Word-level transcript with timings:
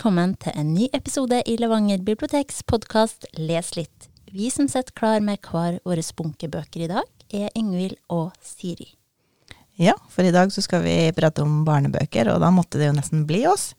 velkommen 0.00 0.30
til 0.40 0.54
en 0.56 0.70
ny 0.72 0.86
episode 0.96 1.42
i 1.44 1.58
Levanger 1.60 2.00
biblioteks 2.00 2.62
podkast 2.64 3.26
Les 3.36 3.66
litt. 3.76 4.06
Vi 4.32 4.46
som 4.48 4.64
sitter 4.64 4.94
klar 4.96 5.20
med 5.20 5.44
hver 5.44 5.74
våre 5.84 6.00
bunkebøker 6.16 6.86
i 6.86 6.88
dag, 6.88 7.08
er 7.28 7.50
Ingvild 7.52 7.98
og 8.08 8.30
Siri. 8.40 8.94
Ja, 9.76 9.92
for 10.08 10.24
i 10.24 10.32
dag 10.32 10.54
så 10.54 10.64
skal 10.64 10.86
vi 10.86 10.94
prate 11.12 11.44
om 11.44 11.66
barnebøker, 11.66 12.30
og 12.32 12.40
da 12.40 12.48
måtte 12.48 12.80
det 12.80 12.88
jo 12.88 12.94
nesten 12.96 13.26
bli 13.28 13.42
oss. 13.50 13.74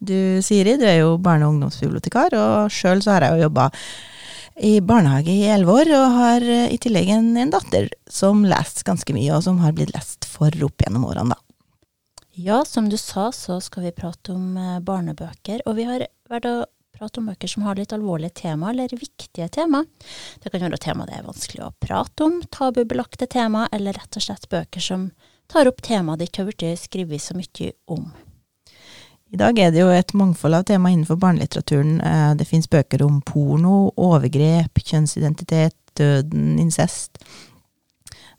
Du 0.00 0.40
Siri, 0.40 0.78
du 0.80 0.86
er 0.88 1.02
jo 1.02 1.18
barne- 1.20 1.44
og 1.44 1.58
ungdomsbibliotekar, 1.58 2.32
og 2.32 2.72
sjøl 2.72 3.04
så 3.04 3.18
har 3.18 3.26
jeg 3.26 3.36
jo 3.36 3.50
jobba 3.50 3.68
i 4.64 4.72
barnehage 4.80 5.34
i 5.34 5.50
elleve 5.52 5.82
år, 5.82 5.92
og 5.98 6.16
har 6.16 6.48
eh, 6.48 6.72
i 6.72 6.80
tillegg 6.80 7.12
en, 7.12 7.28
en 7.44 7.52
datter 7.52 7.92
som 8.08 8.40
leser 8.40 8.88
ganske 8.88 9.12
mye, 9.12 9.36
og 9.36 9.44
som 9.44 9.60
har 9.60 9.76
blitt 9.76 9.92
lest 9.92 10.24
for 10.32 10.48
opp 10.64 10.80
gjennom 10.80 11.04
årene, 11.12 11.36
da. 11.36 11.47
Ja, 12.40 12.64
som 12.64 12.88
du 12.88 12.96
sa, 12.96 13.32
så 13.32 13.60
skal 13.60 13.82
vi 13.82 13.90
prate 13.90 14.30
om 14.32 14.56
eh, 14.56 14.76
barnebøker. 14.78 15.64
Og 15.66 15.74
vi 15.74 15.88
har 15.88 16.04
vært 16.30 16.44
å 16.46 16.52
prate 16.94 17.18
om 17.18 17.26
bøker 17.26 17.50
som 17.50 17.64
har 17.66 17.74
litt 17.74 17.90
alvorlige 17.90 18.36
tema, 18.44 18.70
eller 18.70 18.94
viktige 18.94 19.48
tema. 19.50 19.80
Det 20.38 20.52
kan 20.52 20.62
være 20.62 20.78
tema 20.78 21.06
det 21.08 21.16
er 21.18 21.26
vanskelig 21.26 21.64
å 21.66 21.72
prate 21.82 22.28
om, 22.28 22.36
tabubelagte 22.46 23.26
tema, 23.26 23.64
eller 23.74 23.98
rett 23.98 24.20
og 24.20 24.22
slett 24.22 24.46
bøker 24.54 24.84
som 24.86 25.08
tar 25.50 25.66
opp 25.66 25.82
tema 25.82 26.14
det 26.14 26.28
ikke 26.28 26.44
har 26.44 26.52
blitt 26.52 26.78
skrevet 26.84 27.24
så 27.26 27.34
mye 27.34 27.72
om. 27.90 28.06
I 29.34 29.42
dag 29.42 29.58
er 29.58 29.74
det 29.74 29.82
jo 29.82 29.90
et 29.90 30.14
mangfold 30.14 30.60
av 30.60 30.70
tema 30.70 30.94
innenfor 30.94 31.18
barnelitteraturen. 31.18 31.98
Eh, 31.98 32.32
det 32.38 32.46
fins 32.46 32.70
bøker 32.70 33.02
om 33.02 33.18
porno, 33.26 33.88
overgrep, 33.98 34.78
kjønnsidentitet, 34.78 35.74
døden, 35.98 36.54
incest. 36.62 37.18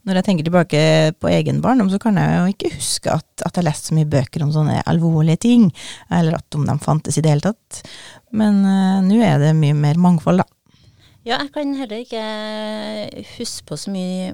Når 0.08 0.16
jeg 0.16 0.26
tenker 0.26 0.46
tilbake 0.46 0.80
på 1.20 1.28
egen 1.28 1.58
barndom, 1.64 1.90
så 1.92 1.98
kan 2.00 2.16
jeg 2.16 2.36
jo 2.38 2.52
ikke 2.54 2.70
huske 2.76 3.12
at, 3.12 3.26
at 3.44 3.58
jeg 3.58 3.66
leste 3.66 3.90
så 3.90 3.96
mye 3.98 4.08
bøker 4.08 4.44
om 4.46 4.52
sånne 4.54 4.78
alvorlige 4.88 5.42
ting, 5.44 5.66
eller 6.08 6.38
at 6.38 6.56
om 6.56 6.64
de 6.68 6.76
fantes 6.80 7.18
i 7.20 7.24
det 7.24 7.34
hele 7.34 7.50
tatt. 7.50 7.82
Men 8.32 8.62
uh, 8.64 9.02
nå 9.04 9.20
er 9.26 9.42
det 9.42 9.52
mye 9.58 9.76
mer 9.76 10.00
mangfold, 10.00 10.40
da. 10.40 10.48
Ja, 11.20 11.36
jeg 11.36 11.50
kan 11.52 11.74
heller 11.76 12.00
ikke 12.00 12.22
huske 13.36 13.66
på 13.68 13.76
så 13.76 13.92
mye 13.92 14.32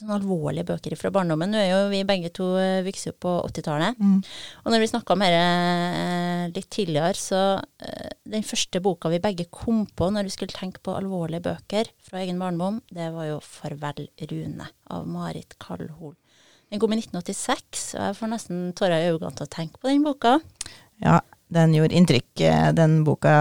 sånne 0.00 0.16
alvorlige 0.18 0.66
bøker 0.72 0.96
fra 0.98 1.12
barndommen. 1.14 1.52
Nå 1.52 1.60
er 1.60 1.70
jo 1.70 1.80
vi 1.92 2.02
begge 2.08 2.32
to 2.34 2.48
vokst 2.86 3.10
opp 3.12 3.18
på 3.24 3.34
80-tallet. 3.50 4.00
Mm. 4.00 4.18
Og 4.64 4.74
når 4.74 4.82
vi 4.82 4.90
snakka 4.90 5.16
om 5.16 5.24
dette 5.24 6.50
litt 6.56 6.70
tidligere, 6.72 7.18
så 7.18 7.42
uh, 7.60 8.10
den 8.30 8.46
første 8.46 8.82
boka 8.84 9.12
vi 9.12 9.22
begge 9.22 9.48
kom 9.52 9.84
på 9.86 10.10
når 10.12 10.28
vi 10.28 10.34
skulle 10.34 10.56
tenke 10.56 10.82
på 10.84 10.96
alvorlige 10.96 11.44
bøker 11.48 11.92
fra 12.06 12.24
egen 12.24 12.40
barndom, 12.42 12.80
det 12.90 13.10
var 13.14 13.28
jo 13.30 13.40
'Farvel, 13.44 14.08
Rune' 14.30 14.70
av 14.90 15.06
Marit 15.06 15.58
Kallhol. 15.62 16.16
Den 16.70 16.78
kom 16.78 16.92
i 16.94 17.00
1986, 17.00 17.94
og 17.98 18.04
jeg 18.04 18.16
får 18.20 18.30
nesten 18.30 18.58
tårer 18.78 19.02
i 19.02 19.10
øynene 19.10 19.34
til 19.34 19.48
å 19.48 19.50
tenke 19.50 19.80
på 19.82 19.90
den 19.90 20.04
boka. 20.06 20.38
Ja, 21.02 21.18
den 21.50 21.74
gjorde 21.74 21.96
inntrykk. 21.98 22.42
Den 22.78 23.00
boka 23.06 23.32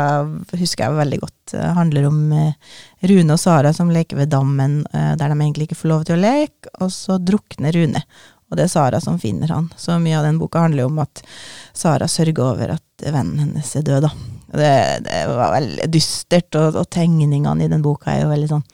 husker 0.58 0.86
jeg 0.86 0.98
veldig 0.98 1.20
godt. 1.22 1.38
Det 1.54 1.70
handler 1.78 2.08
om 2.10 2.20
eh, 2.34 2.74
Rune 3.10 3.36
og 3.36 3.42
Sara 3.42 3.74
som 3.74 3.92
leker 3.94 4.18
ved 4.18 4.32
dammen 4.34 4.82
eh, 4.94 5.14
der 5.18 5.32
de 5.32 5.38
egentlig 5.38 5.70
ikke 5.70 5.80
får 5.84 5.92
lov 5.94 6.04
til 6.08 6.18
å 6.18 6.24
leke, 6.24 6.74
og 6.82 6.92
så 6.94 7.20
drukner 7.22 7.76
Rune. 7.78 8.04
Og 8.50 8.58
det 8.58 8.66
er 8.66 8.72
Sara 8.74 9.02
som 9.02 9.20
finner 9.22 9.54
han. 9.54 9.70
Så 9.78 10.00
mye 10.02 10.18
av 10.18 10.26
den 10.26 10.40
boka 10.42 10.64
handler 10.66 10.88
jo 10.88 10.90
om 10.90 11.04
at 11.04 11.22
Sara 11.78 12.08
sørger 12.10 12.42
over 12.48 12.76
at 12.80 13.06
vennen 13.06 13.44
hennes 13.44 13.76
er 13.78 13.86
død, 13.86 14.08
da. 14.08 14.14
Det, 14.50 14.72
det 15.06 15.20
var 15.30 15.54
veldig 15.54 15.92
dystert, 15.94 16.50
og, 16.58 16.80
og, 16.82 16.90
tegningene 16.90 17.68
i 17.68 17.70
den 17.70 17.86
boka 17.86 18.10
er 18.10 18.24
jo 18.24 18.32
veldig 18.32 18.50
sånn 18.50 18.66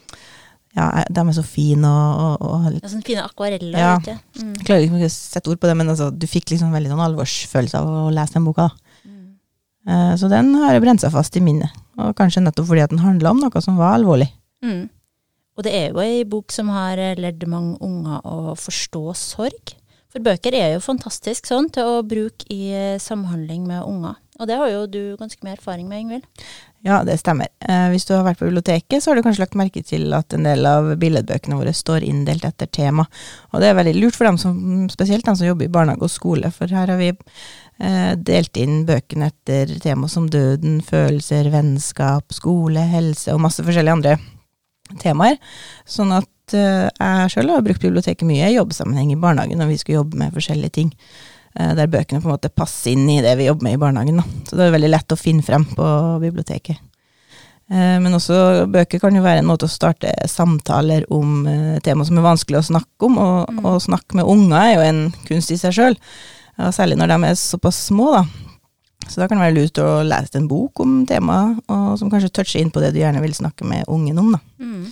ja, 0.75 0.85
de 1.07 1.21
er 1.21 1.35
så 1.35 1.43
fine 1.47 1.87
og, 1.87 2.41
og, 2.43 2.55
og 2.75 2.79
Sånne 2.83 3.05
fine 3.07 3.21
akvareller. 3.23 3.77
Ja. 3.79 3.93
Mm. 3.95 4.49
Jeg 4.57 4.65
klarer 4.67 4.81
liksom 4.83 4.97
ikke 4.99 5.07
å 5.07 5.13
sette 5.13 5.51
ord 5.51 5.61
på 5.61 5.69
det, 5.69 5.75
men 5.79 5.91
altså, 5.93 6.09
du 6.11 6.25
fikk 6.27 6.51
liksom 6.51 6.73
veldig 6.75 6.91
sånn 6.91 7.03
alvorsfølelse 7.05 7.79
av 7.79 7.91
å 7.91 8.09
lese 8.15 8.35
den 8.35 8.47
boka. 8.47 8.67
da. 8.67 8.84
Eh, 9.87 10.15
Så 10.17 10.29
den 10.29 10.53
har 10.55 10.79
brent 10.81 11.01
seg 11.01 11.13
fast 11.13 11.35
i 11.37 11.43
minnet, 11.43 11.69
og 11.97 12.15
kanskje 12.17 12.43
nettopp 12.43 12.67
fordi 12.71 12.83
at 12.83 12.93
den 12.93 13.03
handla 13.05 13.31
om 13.31 13.41
noe 13.43 13.61
som 13.61 13.77
var 13.77 13.97
alvorlig. 13.99 14.31
Mm. 14.65 14.89
Og 15.55 15.63
det 15.63 15.73
er 15.73 15.91
jo 15.93 16.01
ei 16.03 16.23
bok 16.27 16.51
som 16.51 16.69
har 16.73 16.97
lært 16.97 17.45
mange 17.47 17.77
unger 17.79 18.19
å 18.25 18.55
forstå 18.59 19.15
sorg. 19.15 19.75
For 20.11 20.23
bøker 20.23 20.55
er 20.55 20.73
jo 20.73 20.83
fantastisk 20.83 21.47
sånn 21.47 21.69
til 21.75 21.83
å 21.83 22.03
bruke 22.07 22.47
i 22.51 22.71
eh, 22.71 22.99
samhandling 22.99 23.67
med 23.67 23.83
unger. 23.83 24.15
Og 24.39 24.49
det 24.49 24.57
har 24.59 24.67
jo 24.67 24.85
du 24.91 25.01
ganske 25.19 25.39
mye 25.45 25.55
erfaring 25.55 25.87
med, 25.87 26.01
Ingvild. 26.03 26.25
Ja, 26.85 26.99
det 27.07 27.15
stemmer. 27.21 27.47
Eh, 27.65 27.87
hvis 27.93 28.05
du 28.05 28.11
har 28.13 28.25
vært 28.27 28.41
på 28.41 28.49
biblioteket, 28.49 29.01
så 29.01 29.09
har 29.09 29.17
du 29.17 29.23
kanskje 29.25 29.45
lagt 29.45 29.57
merke 29.57 29.81
til 29.81 30.11
at 30.13 30.35
en 30.35 30.45
del 30.45 30.67
av 30.69 30.91
billedbøkene 31.01 31.57
våre 31.57 31.73
står 31.73 32.03
inndelt 32.05 32.45
etter 32.45 32.69
tema. 32.69 33.07
Og 33.53 33.63
det 33.63 33.71
er 33.71 33.79
veldig 33.79 33.95
lurt 33.95 34.17
for 34.17 34.27
dem 34.27 34.37
som, 34.41 34.59
spesielt 34.91 35.25
dem 35.25 35.37
som 35.39 35.47
jobber 35.47 35.65
i 35.65 35.71
barnehage 35.71 36.05
og 36.05 36.13
skole, 36.13 36.51
for 36.53 36.69
her 36.69 36.91
har 36.91 36.99
vi 36.99 37.09
eh, 37.13 38.13
delt 38.19 38.59
inn 38.59 38.83
bøkene 38.85 39.31
etter 39.31 39.71
tema 39.81 40.11
som 40.11 40.27
døden, 40.29 40.81
følelser, 40.85 41.49
vennskap, 41.53 42.35
skole, 42.35 42.85
helse 42.91 43.33
og 43.33 43.41
masse 43.47 43.65
forskjellige 43.65 43.97
andre 44.01 44.17
temaer. 45.01 45.39
Sånn 45.89 46.11
at 46.13 46.53
eh, 46.53 46.89
jeg 46.91 47.31
sjøl 47.33 47.55
har 47.55 47.63
brukt 47.65 47.87
biblioteket 47.87 48.27
mye 48.27 48.51
i 48.51 48.59
jobbsammenheng 48.59 49.15
i 49.15 49.21
barnehagen 49.23 49.63
når 49.63 49.73
vi 49.73 49.79
skal 49.81 50.03
jobbe 50.03 50.21
med 50.21 50.35
forskjellige 50.35 50.77
ting. 50.81 50.93
Eh, 51.55 51.71
der 51.77 51.87
bøkene 51.87 52.19
på 52.21 52.27
en 52.27 52.33
måte 52.35 52.49
passer 52.51 52.91
inn 52.91 53.07
i 53.09 53.21
det 53.23 53.37
vi 53.39 53.45
jobber 53.47 53.63
med 53.63 53.77
i 53.77 53.79
barnehagen. 53.79 54.17
Da. 54.19 54.23
Så 54.49 54.57
det 54.59 54.65
er 54.67 54.73
veldig 54.75 54.89
lett 54.91 55.13
å 55.15 55.19
finne 55.19 55.43
frem 55.45 55.63
på 55.65 55.85
biblioteket. 56.19 56.77
Eh, 57.71 57.97
Men 58.03 58.13
også 58.13 58.67
bøker 58.69 58.99
kan 59.01 59.15
jo 59.15 59.23
være 59.23 59.39
en 59.39 59.47
måte 59.49 59.65
å 59.65 59.71
starte 59.71 60.11
samtaler 60.29 61.05
om 61.09 61.47
eh, 61.47 61.79
tema 61.79 62.03
som 62.05 62.17
er 62.19 62.27
vanskelig 62.27 62.59
å 62.59 62.67
snakke 62.73 63.07
om, 63.07 63.17
og 63.17 63.49
Mm. 63.55 63.61
å 63.65 63.79
snakke 63.79 64.15
med 64.19 64.25
unger 64.25 64.57
er 64.59 64.73
jo 64.75 64.81
en 64.81 65.13
kunst 65.27 65.51
i 65.51 65.57
seg 65.57 65.71
sjøl. 65.73 65.95
Særlig 66.71 66.95
når 66.97 67.07
de 67.11 67.23
er 67.27 67.35
såpass 67.35 67.75
små, 67.89 68.11
da. 68.13 68.25
Så 69.09 69.17
da 69.19 69.27
kan 69.27 69.37
det 69.37 69.43
være 69.53 69.55
lurt 69.57 69.77
å 69.83 70.03
lese 70.07 70.35
en 70.39 70.47
bok 70.47 70.79
om 70.79 71.05
temaet, 71.05 71.59
og 71.69 71.97
som 71.99 72.09
kanskje 72.09 72.31
toucher 72.31 72.61
inn 72.61 72.71
på 72.71 72.79
det 72.81 72.93
du 72.93 72.99
gjerne 73.01 73.21
vil 73.21 73.33
snakke 73.33 73.65
med 73.67 73.83
ungen 73.91 74.17
om. 74.17 74.31
da. 74.31 74.39
Mm. 74.59 74.85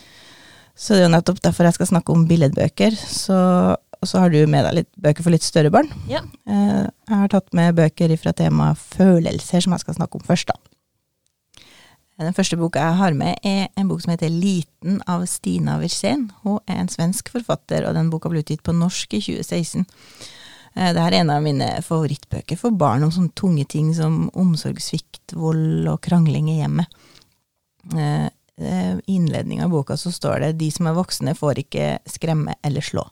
Så 0.76 0.94
det 0.94 1.00
er 1.00 1.08
jo 1.08 1.14
nettopp 1.16 1.40
derfor 1.42 1.64
jeg 1.64 1.74
skal 1.78 1.88
snakke 1.88 2.12
om 2.12 2.28
billedbøker. 2.28 2.92
Så, 2.98 3.78
og 4.04 4.10
så 4.10 4.20
har 4.24 4.34
du 4.34 4.42
med 4.52 4.68
deg 4.68 4.78
litt 4.82 4.92
bøker 5.00 5.26
for 5.26 5.34
litt 5.34 5.46
større 5.46 5.72
barn. 5.74 5.90
Ja. 6.12 6.22
Eh, 6.46 6.84
Jeg 7.08 7.20
har 7.24 7.32
tatt 7.32 7.54
med 7.56 7.76
bøker 7.80 8.12
fra 8.20 8.36
temaet 8.36 8.78
følelser, 8.78 9.64
som 9.64 9.76
jeg 9.76 9.84
skal 9.86 9.98
snakke 10.00 10.20
om 10.20 10.28
først. 10.28 10.52
da. 10.52 10.60
Den 12.22 12.36
første 12.36 12.58
boka 12.60 12.80
jeg 12.80 13.00
har 13.00 13.16
med, 13.18 13.40
er 13.44 13.68
en 13.80 13.90
bok 13.90 14.04
som 14.04 14.14
heter 14.14 14.30
Liten 14.30 15.02
av 15.10 15.26
Stina 15.26 15.80
Wirsén. 15.82 16.28
Hun 16.44 16.60
er 16.70 16.84
en 16.84 16.92
svensk 16.92 17.32
forfatter, 17.34 17.88
og 17.88 17.96
den 17.98 18.12
boka 18.14 18.30
ble 18.30 18.44
utgitt 18.44 18.64
på 18.64 18.76
norsk 18.76 19.16
i 19.18 19.22
2016. 19.24 19.88
Det 20.74 20.94
Dette 20.94 21.06
er 21.06 21.20
en 21.20 21.30
av 21.30 21.44
mine 21.46 21.68
favorittbøker 21.86 22.58
for 22.58 22.74
barn 22.74 23.04
om 23.06 23.12
sånne 23.14 23.34
tunge 23.38 23.66
ting 23.70 23.92
som 23.94 24.30
omsorgssvikt, 24.34 25.36
vold 25.38 25.90
og 25.90 26.00
krangling 26.06 26.50
i 26.50 26.60
hjemmet. 26.62 26.88
Eh, 27.94 28.30
I 28.64 29.02
innledninga 29.10 29.66
av 29.66 29.72
boka 29.74 29.98
så 29.98 30.12
står 30.14 30.40
det 30.40 30.58
'De 30.58 30.72
som 30.72 30.88
er 30.88 30.94
voksne 30.94 31.34
får 31.34 31.58
ikke 31.66 32.00
skremme 32.06 32.54
eller 32.64 32.82
slå'. 32.82 33.10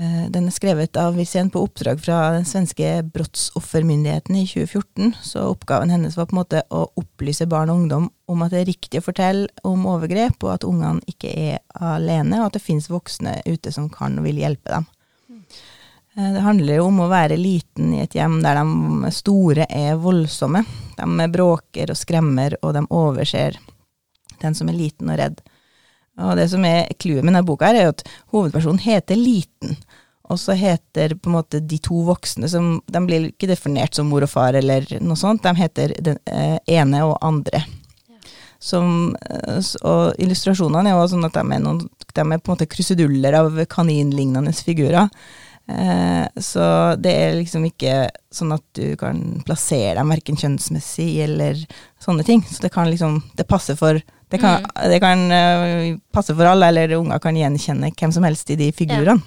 Eh, 0.00 0.30
Den 0.30 0.46
er 0.48 0.54
skrevet 0.54 0.96
av 0.96 1.16
Visen 1.18 1.50
på 1.52 1.60
oppdrag 1.66 2.00
fra 2.00 2.30
den 2.32 2.46
svenske 2.48 3.02
brottsoffermyndigheten 3.12 4.36
i 4.38 4.46
2014, 4.48 5.14
så 5.22 5.42
oppgaven 5.50 5.90
hennes 5.92 6.16
var 6.16 6.30
på 6.30 6.36
en 6.36 6.40
måte 6.40 6.62
å 6.72 6.86
opplyse 6.96 7.44
barn 7.50 7.68
og 7.68 7.82
ungdom 7.82 8.06
om 8.30 8.44
at 8.46 8.54
det 8.54 8.62
er 8.62 8.70
riktig 8.70 9.02
å 9.02 9.04
fortelle 9.04 9.50
om 9.68 9.84
overgrep, 9.90 10.38
og 10.46 10.54
at 10.54 10.64
ungene 10.64 11.04
ikke 11.10 11.34
er 11.34 11.58
alene, 11.74 12.40
og 12.40 12.48
at 12.48 12.56
det 12.56 12.64
finnes 12.64 12.88
voksne 12.88 13.42
ute 13.44 13.72
som 13.74 13.90
kan 13.92 14.16
og 14.16 14.24
vil 14.24 14.40
hjelpe 14.40 14.72
dem. 14.72 14.88
Eh, 16.16 16.32
Det 16.32 16.46
handler 16.48 16.80
jo 16.80 16.86
om 16.86 17.04
å 17.04 17.10
være 17.10 17.36
liten 17.36 17.92
i 17.94 18.00
et 18.00 18.16
hjem 18.16 18.40
der 18.42 18.56
de 18.56 19.12
store 19.12 19.66
er 19.68 20.00
voldsomme. 20.00 20.64
De 20.96 21.28
bråker 21.28 21.90
og 21.90 21.96
skremmer, 21.96 22.56
og 22.62 22.72
de 22.72 22.86
overser 22.88 23.58
den 24.40 24.54
som 24.54 24.68
er 24.68 24.80
liten 24.80 25.10
og 25.10 25.18
redd. 25.18 25.42
Og 26.26 26.36
det 26.38 26.48
som 26.52 26.64
er 26.68 26.90
clouet 27.00 27.24
med 27.24 27.32
denne 27.32 27.46
boka, 27.46 27.70
her 27.70 27.80
er 27.80 27.92
at 27.94 28.04
hovedpersonen 28.34 28.82
heter 28.84 29.18
Liten. 29.18 29.76
Og 30.30 30.38
så 30.38 30.54
heter 30.54 31.16
på 31.18 31.30
en 31.30 31.36
måte 31.40 31.58
de 31.60 31.78
to 31.82 32.04
voksne 32.06 32.46
som 32.48 32.76
De 32.86 33.00
blir 33.02 33.30
ikke 33.32 33.50
definert 33.50 33.96
som 33.96 34.06
mor 34.10 34.22
og 34.22 34.30
far 34.30 34.54
eller 34.58 34.86
noe 35.02 35.18
sånt. 35.18 35.42
De 35.42 35.54
heter 35.58 35.96
den 35.98 36.20
eh, 36.30 36.58
ene 36.70 37.02
og 37.08 37.16
andre. 37.26 37.64
Som, 38.62 39.16
eh, 39.26 39.58
og 39.88 40.20
illustrasjonene 40.22 40.92
er 40.92 40.98
jo 40.98 41.10
sånn 41.14 41.26
at 41.26 41.34
de 41.34 41.42
er, 41.42 41.62
noen, 41.64 41.82
de 41.88 42.22
er 42.22 42.38
på 42.38 42.52
en 42.52 42.54
måte 42.54 42.70
kruseduller 42.70 43.38
av 43.40 43.58
kaninlignende 43.72 44.54
figurer. 44.54 45.10
Eh, 45.70 46.26
så 46.36 46.94
det 46.98 47.12
er 47.14 47.36
liksom 47.38 47.66
ikke 47.68 48.08
sånn 48.34 48.54
at 48.54 48.64
du 48.78 48.94
kan 49.00 49.42
plassere 49.46 49.98
dem 49.98 50.10
verken 50.14 50.38
kjønnsmessig 50.38 51.10
eller 51.26 51.58
sånne 52.02 52.26
ting. 52.26 52.44
Så 52.46 52.62
det 52.64 52.72
kan 52.74 52.90
liksom 52.90 53.22
Det 53.34 53.48
passer 53.50 53.78
for 53.78 53.98
Det 54.30 54.38
kan, 54.38 54.62
det 54.90 55.00
kan 55.02 55.26
eh, 55.34 55.96
passe 56.14 56.34
for 56.36 56.46
alle, 56.46 56.68
eller 56.70 56.96
unger 57.00 57.18
kan 57.22 57.36
gjenkjenne 57.36 57.90
hvem 57.98 58.12
som 58.14 58.26
helst 58.26 58.50
i 58.54 58.58
de 58.60 58.70
figurene. 58.72 59.18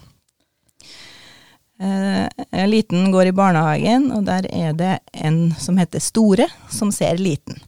Eh, 1.83 2.27
en 2.51 2.69
liten 2.69 3.11
går 3.11 3.25
i 3.25 3.35
barnehagen, 3.35 4.11
og 4.15 4.23
der 4.25 4.47
er 4.53 4.73
det 4.73 4.99
en 5.13 5.53
som 5.59 5.77
heter 5.77 5.99
Store, 5.99 6.47
som 6.71 6.91
ser 6.95 7.19
liten. 7.19 7.59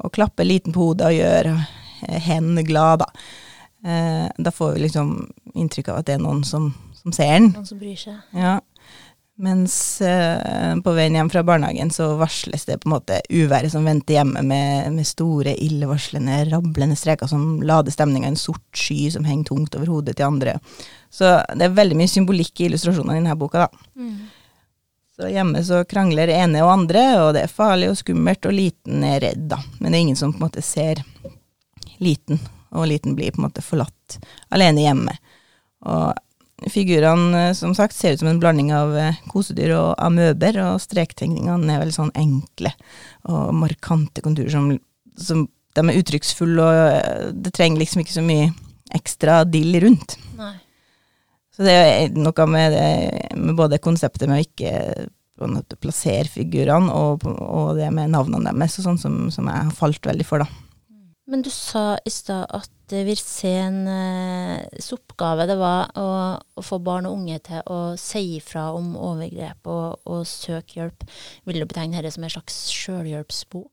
Og 0.00 0.12
klapper 0.16 0.48
liten 0.48 0.72
på 0.72 0.90
hodet 0.90 1.10
og 1.10 1.18
gjør 1.18 1.50
eh, 1.52 2.20
hen 2.24 2.54
glad, 2.64 3.04
da. 3.04 3.10
Eh, 3.84 4.26
da 4.38 4.52
får 4.54 4.72
vi 4.74 4.86
liksom 4.86 5.12
inntrykk 5.54 5.90
av 5.92 6.00
at 6.00 6.08
det 6.08 6.16
er 6.16 6.24
noen 6.24 6.44
som, 6.46 6.70
som 6.96 7.12
ser 7.12 7.34
den. 7.36 7.50
Noen 7.56 7.68
som 7.68 7.80
bryr 7.80 7.98
seg. 8.00 8.16
Ja. 8.32 8.58
Mens 9.40 9.74
eh, 10.04 10.74
på 10.84 10.92
veien 10.92 11.14
hjem 11.16 11.30
fra 11.32 11.40
barnehagen 11.46 11.88
så 11.94 12.10
varsles 12.20 12.66
det 12.68 12.76
på 12.82 12.90
en 12.90 12.92
måte 12.92 13.20
uværet 13.32 13.72
som 13.72 13.86
venter 13.88 14.18
hjemme, 14.18 14.42
med, 14.44 14.90
med 14.92 15.08
store, 15.08 15.54
illevarslende, 15.64 16.42
rablende 16.50 16.98
streker 16.98 17.30
som 17.30 17.62
lader 17.64 17.94
stemninga 17.94 18.28
i 18.28 18.34
en 18.34 18.36
sort 18.36 18.76
sky 18.76 19.06
som 19.14 19.24
henger 19.24 19.48
tungt 19.48 19.78
over 19.78 19.88
hodet 19.94 20.18
til 20.18 20.28
andre. 20.28 20.58
Så 21.08 21.38
det 21.56 21.70
er 21.70 21.78
veldig 21.78 21.96
mye 21.96 22.12
symbolikk 22.12 22.60
i 22.60 22.68
illustrasjonene 22.68 23.16
i 23.16 23.22
denne 23.22 23.38
boka, 23.40 23.64
da. 23.64 23.88
Mm. 23.96 24.12
Så 25.16 25.32
hjemme 25.32 25.64
så 25.64 25.82
krangler 25.88 26.34
ene 26.36 26.60
og 26.66 26.74
andre, 26.74 27.08
og 27.24 27.32
det 27.36 27.46
er 27.46 27.56
farlig 27.56 27.88
og 27.94 27.98
skummelt, 28.02 28.44
og 28.44 28.56
liten 28.56 29.08
er 29.08 29.22
redd, 29.24 29.48
da. 29.54 29.62
Men 29.78 29.88
det 29.88 29.98
er 29.98 30.08
ingen 30.10 30.20
som 30.20 30.34
på 30.34 30.42
en 30.42 30.50
måte 30.50 30.64
ser 30.64 31.00
liten, 32.00 32.44
og 32.76 32.90
liten 32.92 33.16
blir 33.16 33.32
på 33.32 33.40
en 33.40 33.48
måte 33.48 33.64
forlatt 33.64 34.20
alene 34.52 34.84
hjemme. 34.84 35.16
Og 35.88 36.12
figurene, 36.68 37.48
eh, 37.48 37.54
som 37.56 37.74
sagt, 37.74 37.96
ser 37.96 38.12
ut 38.12 38.22
som 38.22 38.28
en 38.28 38.40
blanding 38.40 38.72
av 38.74 38.96
eh, 38.96 39.20
kosedyr 39.30 39.74
og 39.76 39.94
amøber, 40.02 40.58
og 40.66 40.82
strektegningene 40.82 41.72
er 41.72 41.82
veldig 41.82 41.96
sånn 41.96 42.12
enkle 42.18 42.72
og 43.30 43.54
markante 43.56 44.24
konturer 44.24 44.52
som, 44.52 44.74
som 45.16 45.48
De 45.70 45.84
er 45.86 46.00
uttrykksfulle, 46.00 46.66
og 46.66 46.96
eh, 46.98 47.30
det 47.32 47.54
trenger 47.54 47.78
liksom 47.78 48.02
ikke 48.02 48.16
så 48.16 48.24
mye 48.26 48.50
ekstra 48.96 49.44
dill 49.46 49.76
rundt. 49.84 50.16
Nei. 50.38 50.56
Så 51.54 51.66
det 51.66 51.76
er 51.76 52.16
noe 52.16 52.46
med, 52.50 52.74
det, 52.74 53.36
med 53.38 53.54
både 53.58 53.78
konseptet 53.82 54.26
med 54.28 54.40
å 54.40 54.44
ikke 54.44 55.76
plassere 55.80 56.28
figurene, 56.28 56.90
og, 56.92 57.24
og 57.24 57.78
det 57.78 57.88
med 57.94 58.12
navnene 58.12 58.50
deres, 58.50 58.80
og 58.80 58.88
sånn 58.88 59.00
som, 59.00 59.20
som 59.32 59.48
jeg 59.48 59.68
har 59.68 59.78
falt 59.78 60.10
veldig 60.10 60.26
for, 60.26 60.42
da. 60.42 60.69
Men 61.30 61.44
du 61.46 61.50
sa 61.54 61.94
i 62.04 62.10
stad 62.10 62.48
at 62.50 62.94
Virsén 63.06 63.84
eh, 63.86 64.86
oppgave 64.96 65.44
det 65.46 65.54
var 65.60 65.92
å, 65.94 66.06
å, 66.42 66.62
få 66.66 66.80
barn 66.82 67.06
og 67.06 67.20
unge 67.20 67.36
til 67.46 67.60
å 67.70 67.94
si 68.00 68.40
ifra 68.40 68.72
om 68.74 68.96
overgrep 68.98 69.70
og, 69.70 70.00
og 70.10 70.24
søke 70.26 70.80
hjelp. 70.80 71.04
Vil 71.46 71.60
du 71.62 71.68
betegne 71.70 72.00
dette 72.00 72.16
som 72.16 72.26
en 72.26 72.32
slags 72.34 72.56
sjølhjelpsbok? 72.74 73.70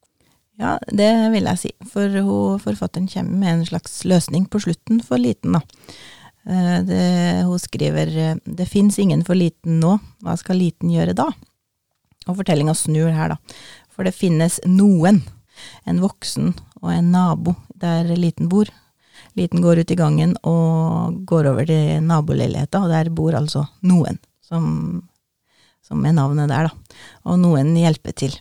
Ja, 0.61 0.75
det 0.85 1.09
vil 1.33 1.49
jeg 1.49 1.61
si. 1.63 1.73
For 1.89 2.13
hun, 2.13 2.61
forfatteren 2.61 3.09
kommer 3.09 3.41
med 3.41 3.55
en 3.55 3.65
slags 3.71 4.03
løsning 4.05 4.45
på 4.53 4.61
slutten 4.67 5.01
for 5.05 5.21
liten, 5.21 5.57
da. 5.57 5.89
Eh, 6.45 6.77
det, 6.85 7.01
hun 7.49 7.57
skriver 7.61 8.13
det 8.37 8.69
fins 8.69 9.01
ingen 9.01 9.25
for 9.25 9.37
liten 9.37 9.81
nå, 9.81 9.97
hva 10.21 10.37
skal 10.37 10.61
liten 10.61 10.93
gjøre 10.93 11.17
da? 11.17 11.31
Og 12.27 12.37
fortellinga 12.37 12.77
snur 12.77 13.09
her, 13.17 13.33
da. 13.33 13.59
For 13.89 14.05
det 14.05 14.13
finnes 14.13 14.61
noen, 14.69 15.23
en 15.89 16.05
voksen 16.05 16.53
og 16.81 16.91
en 16.93 17.11
nabo 17.13 17.55
der 17.77 18.09
Liten 18.17 18.49
bor. 18.51 18.69
Liten 19.37 19.61
går 19.61 19.83
ut 19.83 19.91
i 19.93 19.97
gangen 19.97 20.33
og 20.47 21.21
går 21.29 21.51
over 21.51 21.67
til 21.69 22.01
naboleiligheta, 22.05 22.81
og 22.83 22.91
der 22.93 23.11
bor 23.13 23.37
altså 23.37 23.65
noen, 23.85 24.17
som, 24.45 24.65
som 25.85 26.05
er 26.05 26.15
navnet 26.17 26.49
der, 26.49 26.69
da. 26.69 26.99
Og 27.29 27.39
noen 27.41 27.75
hjelper 27.77 28.15
til. 28.17 28.37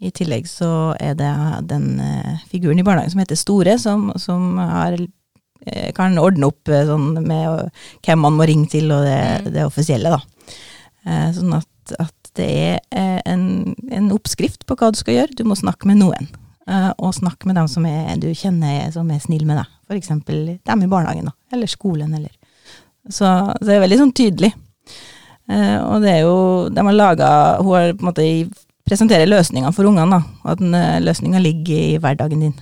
I 0.00 0.12
tillegg 0.16 0.46
så 0.48 0.94
er 0.96 1.16
det 1.18 1.30
den 1.68 1.98
uh, 2.00 2.36
figuren 2.48 2.80
i 2.80 2.84
barnehagen 2.86 3.12
som 3.12 3.20
heter 3.20 3.36
Store, 3.36 3.76
som, 3.80 4.08
som 4.16 4.56
har, 4.56 4.96
uh, 4.96 5.90
kan 5.96 6.16
ordne 6.20 6.48
opp 6.48 6.72
uh, 6.72 6.86
sånn 6.88 7.20
med 7.20 7.68
hvem 8.06 8.24
man 8.24 8.38
må 8.38 8.48
ringe 8.48 8.70
til, 8.72 8.88
og 8.96 9.04
det, 9.04 9.20
mm. 9.44 9.50
det 9.58 9.66
offisielle, 9.68 10.14
da. 10.16 10.22
sånn 11.36 11.58
at, 11.58 11.96
at, 11.98 12.16
det 12.38 12.78
er 12.94 13.16
en, 13.26 13.74
en 13.90 14.12
oppskrift 14.14 14.62
på 14.62 14.76
hva 14.78 14.92
du 14.94 15.00
skal 15.00 15.16
gjøre. 15.16 15.34
Du 15.34 15.42
må 15.50 15.56
snakke 15.58 15.88
med 15.90 15.98
noen. 15.98 16.28
Uh, 16.70 16.92
og 17.02 17.16
snakk 17.16 17.42
med 17.48 17.56
dem 17.58 17.66
som 17.70 17.86
er, 17.88 18.12
du 18.22 18.28
kjenner 18.30 18.92
som 18.94 19.08
er 19.10 19.22
snill 19.22 19.42
med 19.48 19.58
deg. 19.58 19.76
Eksempel 19.96 20.44
dem 20.54 20.84
i 20.84 20.90
barnehagen, 20.90 21.26
da. 21.26 21.34
Eller 21.50 21.70
skolen, 21.70 22.12
eller 22.14 22.30
Så, 23.08 23.24
så 23.24 23.64
det 23.66 23.74
er 23.74 23.82
veldig 23.82 23.98
sånn 23.98 24.12
tydelig. 24.14 24.52
Uh, 25.50 25.80
og 25.82 26.04
det 26.04 26.12
er 26.12 26.20
jo 26.22 26.34
De 26.70 26.82
har 26.86 26.94
laga 26.94 27.28
Hun 27.58 27.72
har 27.74 27.94
på 27.96 28.04
en 28.04 28.10
måte 28.10 28.26
presenterer 28.86 29.26
løsninger 29.26 29.74
for 29.74 29.88
ungene, 29.90 30.20
da. 30.20 30.52
At 30.52 30.62
uh, 30.62 31.00
løsninga 31.02 31.42
ligger 31.42 31.74
i 31.74 31.98
hverdagen 32.02 32.46
din. 32.46 32.54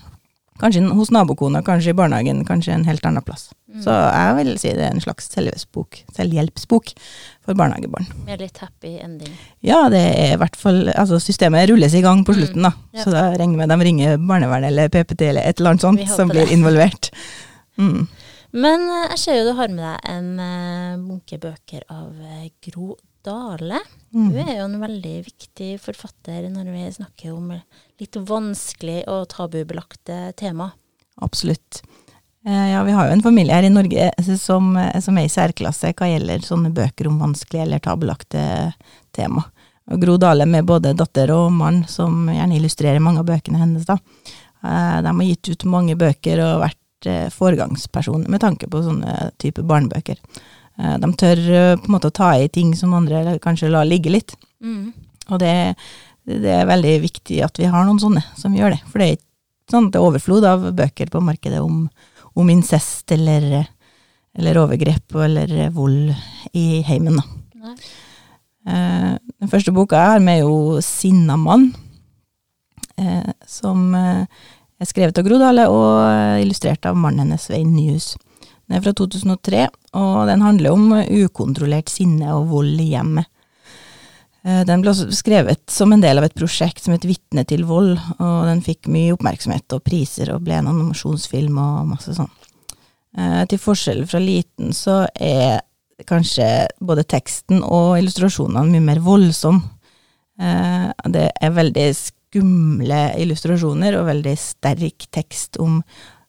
Kanskje 0.59 0.83
hos 0.91 1.13
nabokona, 1.15 1.63
kanskje 1.63 1.93
i 1.93 1.97
barnehagen, 1.99 2.43
kanskje 2.49 2.75
en 2.75 2.87
helt 2.89 3.05
annen 3.07 3.23
plass. 3.23 3.49
Mm. 3.71 3.83
Så 3.85 3.95
jeg 3.95 4.37
vil 4.39 4.53
si 4.59 4.73
det 4.75 4.87
er 4.87 4.95
en 4.95 5.05
slags 5.05 5.29
selvhjelpsbok, 5.35 6.01
selvhjelpsbok 6.17 6.93
for 7.47 7.59
barnehagebarn. 7.59 8.09
Med 8.27 8.43
litt 8.43 8.59
happy 8.59 8.97
ending? 9.05 9.35
Ja, 9.65 9.85
det 9.93 10.03
er 10.09 10.35
i 10.35 10.41
hvert 10.41 10.57
fall 10.59 10.89
Altså, 10.95 11.21
systemet 11.23 11.69
rulles 11.71 11.95
i 11.95 12.03
gang 12.05 12.25
på 12.27 12.35
mm. 12.35 12.39
slutten, 12.41 12.67
da. 12.67 12.73
Mm. 12.75 12.97
Ja. 12.99 13.05
Så 13.05 13.15
da 13.15 13.27
regner 13.39 13.63
med 13.63 13.75
de 13.75 13.91
ringer 13.91 14.17
barnevernet 14.19 14.73
eller 14.73 14.91
PPT 14.95 15.29
eller 15.31 15.47
et 15.47 15.61
eller 15.61 15.75
annet 15.77 15.87
sånt 15.87 16.07
som 16.11 16.33
blir 16.33 16.47
det. 16.47 16.57
involvert. 16.57 17.13
Mm. 17.79 18.09
Men 18.59 18.89
eh, 18.89 19.11
jeg 19.13 19.23
ser 19.23 19.39
jo 19.39 19.51
du 19.51 19.57
har 19.59 19.71
med 19.73 19.85
deg 19.85 20.11
en 20.15 20.31
uh, 20.41 21.05
bunke 21.05 21.39
bøker 21.43 21.85
av 21.93 22.11
uh, 22.17 22.49
Gro 22.65 22.97
Dale. 23.25 23.83
Mm. 24.15 24.31
Hun 24.33 24.41
er 24.47 24.55
jo 24.57 24.67
en 24.69 24.81
veldig 24.81 25.17
viktig 25.27 25.75
forfatter 25.83 26.49
når 26.53 26.73
vi 26.73 26.87
snakker 26.97 27.35
om 27.35 27.53
litt 28.00 28.17
vanskelig 28.29 29.03
og 29.11 29.29
tabubelagte 29.33 30.33
tema. 30.39 30.71
Absolutt. 31.25 31.83
Eh, 32.47 32.71
ja, 32.73 32.83
vi 32.87 32.95
har 32.95 33.09
jo 33.09 33.17
en 33.17 33.25
familie 33.25 33.56
her 33.56 33.67
i 33.67 33.73
Norge 33.73 34.11
som, 34.39 34.75
som 35.03 35.19
er 35.19 35.27
i 35.27 35.33
særklasse 35.33 35.93
hva 35.99 36.11
gjelder 36.11 36.45
sånne 36.47 36.73
bøker 36.75 37.11
om 37.11 37.21
vanskelige 37.23 37.67
eller 37.67 37.83
tabubelagte 37.85 38.43
tema. 39.17 39.45
Og 39.89 40.03
Gro 40.03 40.19
Dale 40.21 40.47
med 40.47 40.69
både 40.69 40.93
datter 40.97 41.33
og 41.33 41.49
mann, 41.56 41.83
som 41.89 42.29
gjerne 42.29 42.59
illustrerer 42.59 43.03
mange 43.03 43.25
av 43.25 43.31
bøkene 43.31 43.62
hennes, 43.62 43.89
da. 43.89 43.99
Eh, 44.62 45.00
de 45.03 45.15
har 45.15 45.27
gitt 45.33 45.55
ut 45.55 45.69
mange 45.71 45.97
bøker 45.99 46.45
og 46.45 46.62
vært 46.67 46.77
foregangsperson 47.31 48.25
med 48.27 48.41
tanke 48.43 48.67
på 48.67 48.81
sånne 48.83 49.31
type 49.39 49.62
barnebøker. 49.62 50.19
Eh, 50.79 50.97
de 51.03 51.12
tør 51.19 51.43
eh, 51.50 51.75
på 51.77 51.89
en 51.89 51.97
måte 51.97 52.11
å 52.12 52.15
ta 52.15 52.33
i 52.39 52.49
ting 52.53 52.75
som 52.79 52.95
andre 52.95 53.39
kanskje 53.43 53.73
lar 53.73 53.89
ligge 53.89 54.12
litt. 54.12 54.37
Mm. 54.62 54.93
Og 55.29 55.41
det, 55.43 55.75
det, 56.28 56.52
er 56.52 56.68
veldig 56.68 56.94
viktig 57.06 57.40
at 57.44 57.58
vi 57.61 57.70
har 57.70 57.87
noen 57.87 58.00
sånne 58.02 58.23
som 58.37 58.54
gjør 58.56 58.76
det. 58.76 58.82
For 58.90 59.00
det 59.00 59.06
er 59.06 59.16
ikke 59.16 59.73
sånn 59.73 59.90
det 59.92 60.00
er 60.00 60.06
overflod 60.08 60.47
av 60.49 60.68
bøker 60.76 61.11
på 61.12 61.23
markedet 61.25 61.62
om, 61.64 61.87
om 62.38 62.52
incest 62.52 63.12
eller, 63.16 63.49
eller, 64.37 64.61
overgrep 64.62 65.16
eller 65.25 65.73
vold 65.76 66.12
i 66.56 66.82
heimen. 66.88 67.18
Da. 67.18 67.75
Eh, 68.68 69.11
den 69.40 69.50
første 69.50 69.73
boka 69.75 69.99
jeg 69.99 70.16
har 70.16 70.25
med, 70.25 70.42
er 70.42 70.47
jo 70.47 70.80
'Sinna 70.85 71.37
mann', 71.40 71.75
eh, 72.99 73.32
som 73.47 73.94
eh, 73.94 74.26
er 74.80 74.87
skrevet 74.87 75.18
av 75.18 75.25
Gro 75.25 75.38
Dale 75.38 75.68
og 75.68 76.42
illustrert 76.42 76.85
av 76.87 76.97
mannen 76.97 77.26
hennes, 77.28 77.49
Svein 77.49 77.75
Nyhus. 77.75 78.16
Den 78.68 78.76
er 78.76 78.82
fra 78.85 78.92
2003, 78.92 79.68
og 79.97 80.26
den 80.28 80.44
handler 80.44 80.73
om 80.73 80.92
ukontrollert 80.92 81.88
sinne 81.88 82.35
og 82.37 82.50
vold 82.52 82.80
i 82.80 82.92
hjemmet. 82.92 83.26
Eh, 84.49 84.64
den 84.64 84.83
ble 84.83 84.93
også 84.93 85.11
skrevet 85.12 85.64
som 85.73 85.93
en 85.93 86.02
del 86.02 86.21
av 86.21 86.26
et 86.28 86.37
prosjekt 86.37 86.85
som 86.85 86.95
het 86.95 87.07
Vitne 87.09 87.45
til 87.49 87.67
vold, 87.69 87.97
og 88.17 88.37
den 88.49 88.62
fikk 88.64 88.88
mye 88.93 89.12
oppmerksomhet 89.17 89.76
og 89.76 89.85
priser 89.85 90.33
og 90.33 90.45
ble 90.47 90.57
en 90.59 90.71
animasjonsfilm 90.71 91.59
og 91.61 91.88
masse 91.93 92.14
sånn. 92.17 92.31
Eh, 93.19 93.43
til 93.50 93.61
forskjell 93.61 94.05
fra 94.09 94.21
Liten 94.23 94.73
så 94.76 95.02
er 95.14 95.61
kanskje 96.09 96.69
både 96.78 97.05
teksten 97.11 97.64
og 97.64 97.97
illustrasjonene 97.99 98.71
mye 98.71 98.87
mer 98.87 99.02
voldsom. 99.05 99.61
Eh, 100.40 100.87
det 101.12 101.26
er 101.35 101.59
veldig 101.59 101.88
skumle 101.99 103.02
illustrasjoner 103.19 103.99
og 103.99 104.09
veldig 104.09 104.37
sterk 104.38 105.09
tekst 105.12 105.59
om 105.61 105.83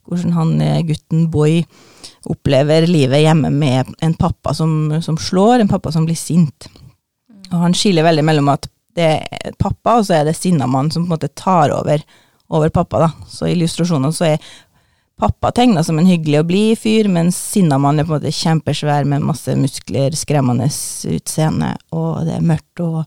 hvordan 0.09 0.33
han 0.33 0.53
gutten 0.87 1.27
Boy 1.29 1.59
opplever 2.33 2.87
livet 2.89 3.21
hjemme 3.21 3.51
med 3.53 3.91
en 4.01 4.15
pappa 4.17 4.55
som, 4.57 4.95
som 5.05 5.19
slår, 5.21 5.59
en 5.59 5.69
pappa 5.69 5.91
som 5.93 6.07
blir 6.07 6.17
sint. 6.17 6.65
Og 7.51 7.59
han 7.63 7.75
skiller 7.77 8.05
veldig 8.05 8.25
mellom 8.25 8.51
at 8.53 8.69
det 8.97 9.09
er 9.09 9.53
pappa, 9.61 9.99
og 9.99 10.07
så 10.07 10.19
er 10.19 10.27
det 10.27 10.37
sinnamann 10.37 10.89
som 10.91 11.05
på 11.05 11.11
en 11.11 11.15
måte 11.15 11.31
tar 11.37 11.73
over, 11.75 12.01
over 12.49 12.71
pappa. 12.73 13.05
da. 13.05 13.11
Så 13.29 13.47
i 13.47 13.53
illustrasjonene 13.55 14.13
så 14.15 14.33
er 14.33 14.49
pappa 15.19 15.51
tegna 15.51 15.83
som 15.83 15.99
en 15.99 16.07
hyggelig 16.07 16.41
og 16.41 16.47
blid 16.49 16.79
fyr, 16.79 17.09
mens 17.11 17.37
sinnamann 17.53 17.99
er 17.99 18.07
på 18.07 18.15
en 18.15 18.21
måte 18.21 18.35
kjempesvær 18.35 19.07
med 19.09 19.25
masse 19.27 19.55
muskler, 19.59 20.15
skremmende 20.15 20.69
utseende, 20.69 21.73
og 21.95 22.23
det 22.27 22.37
er 22.37 22.47
mørkt 22.53 22.85
og 22.85 23.03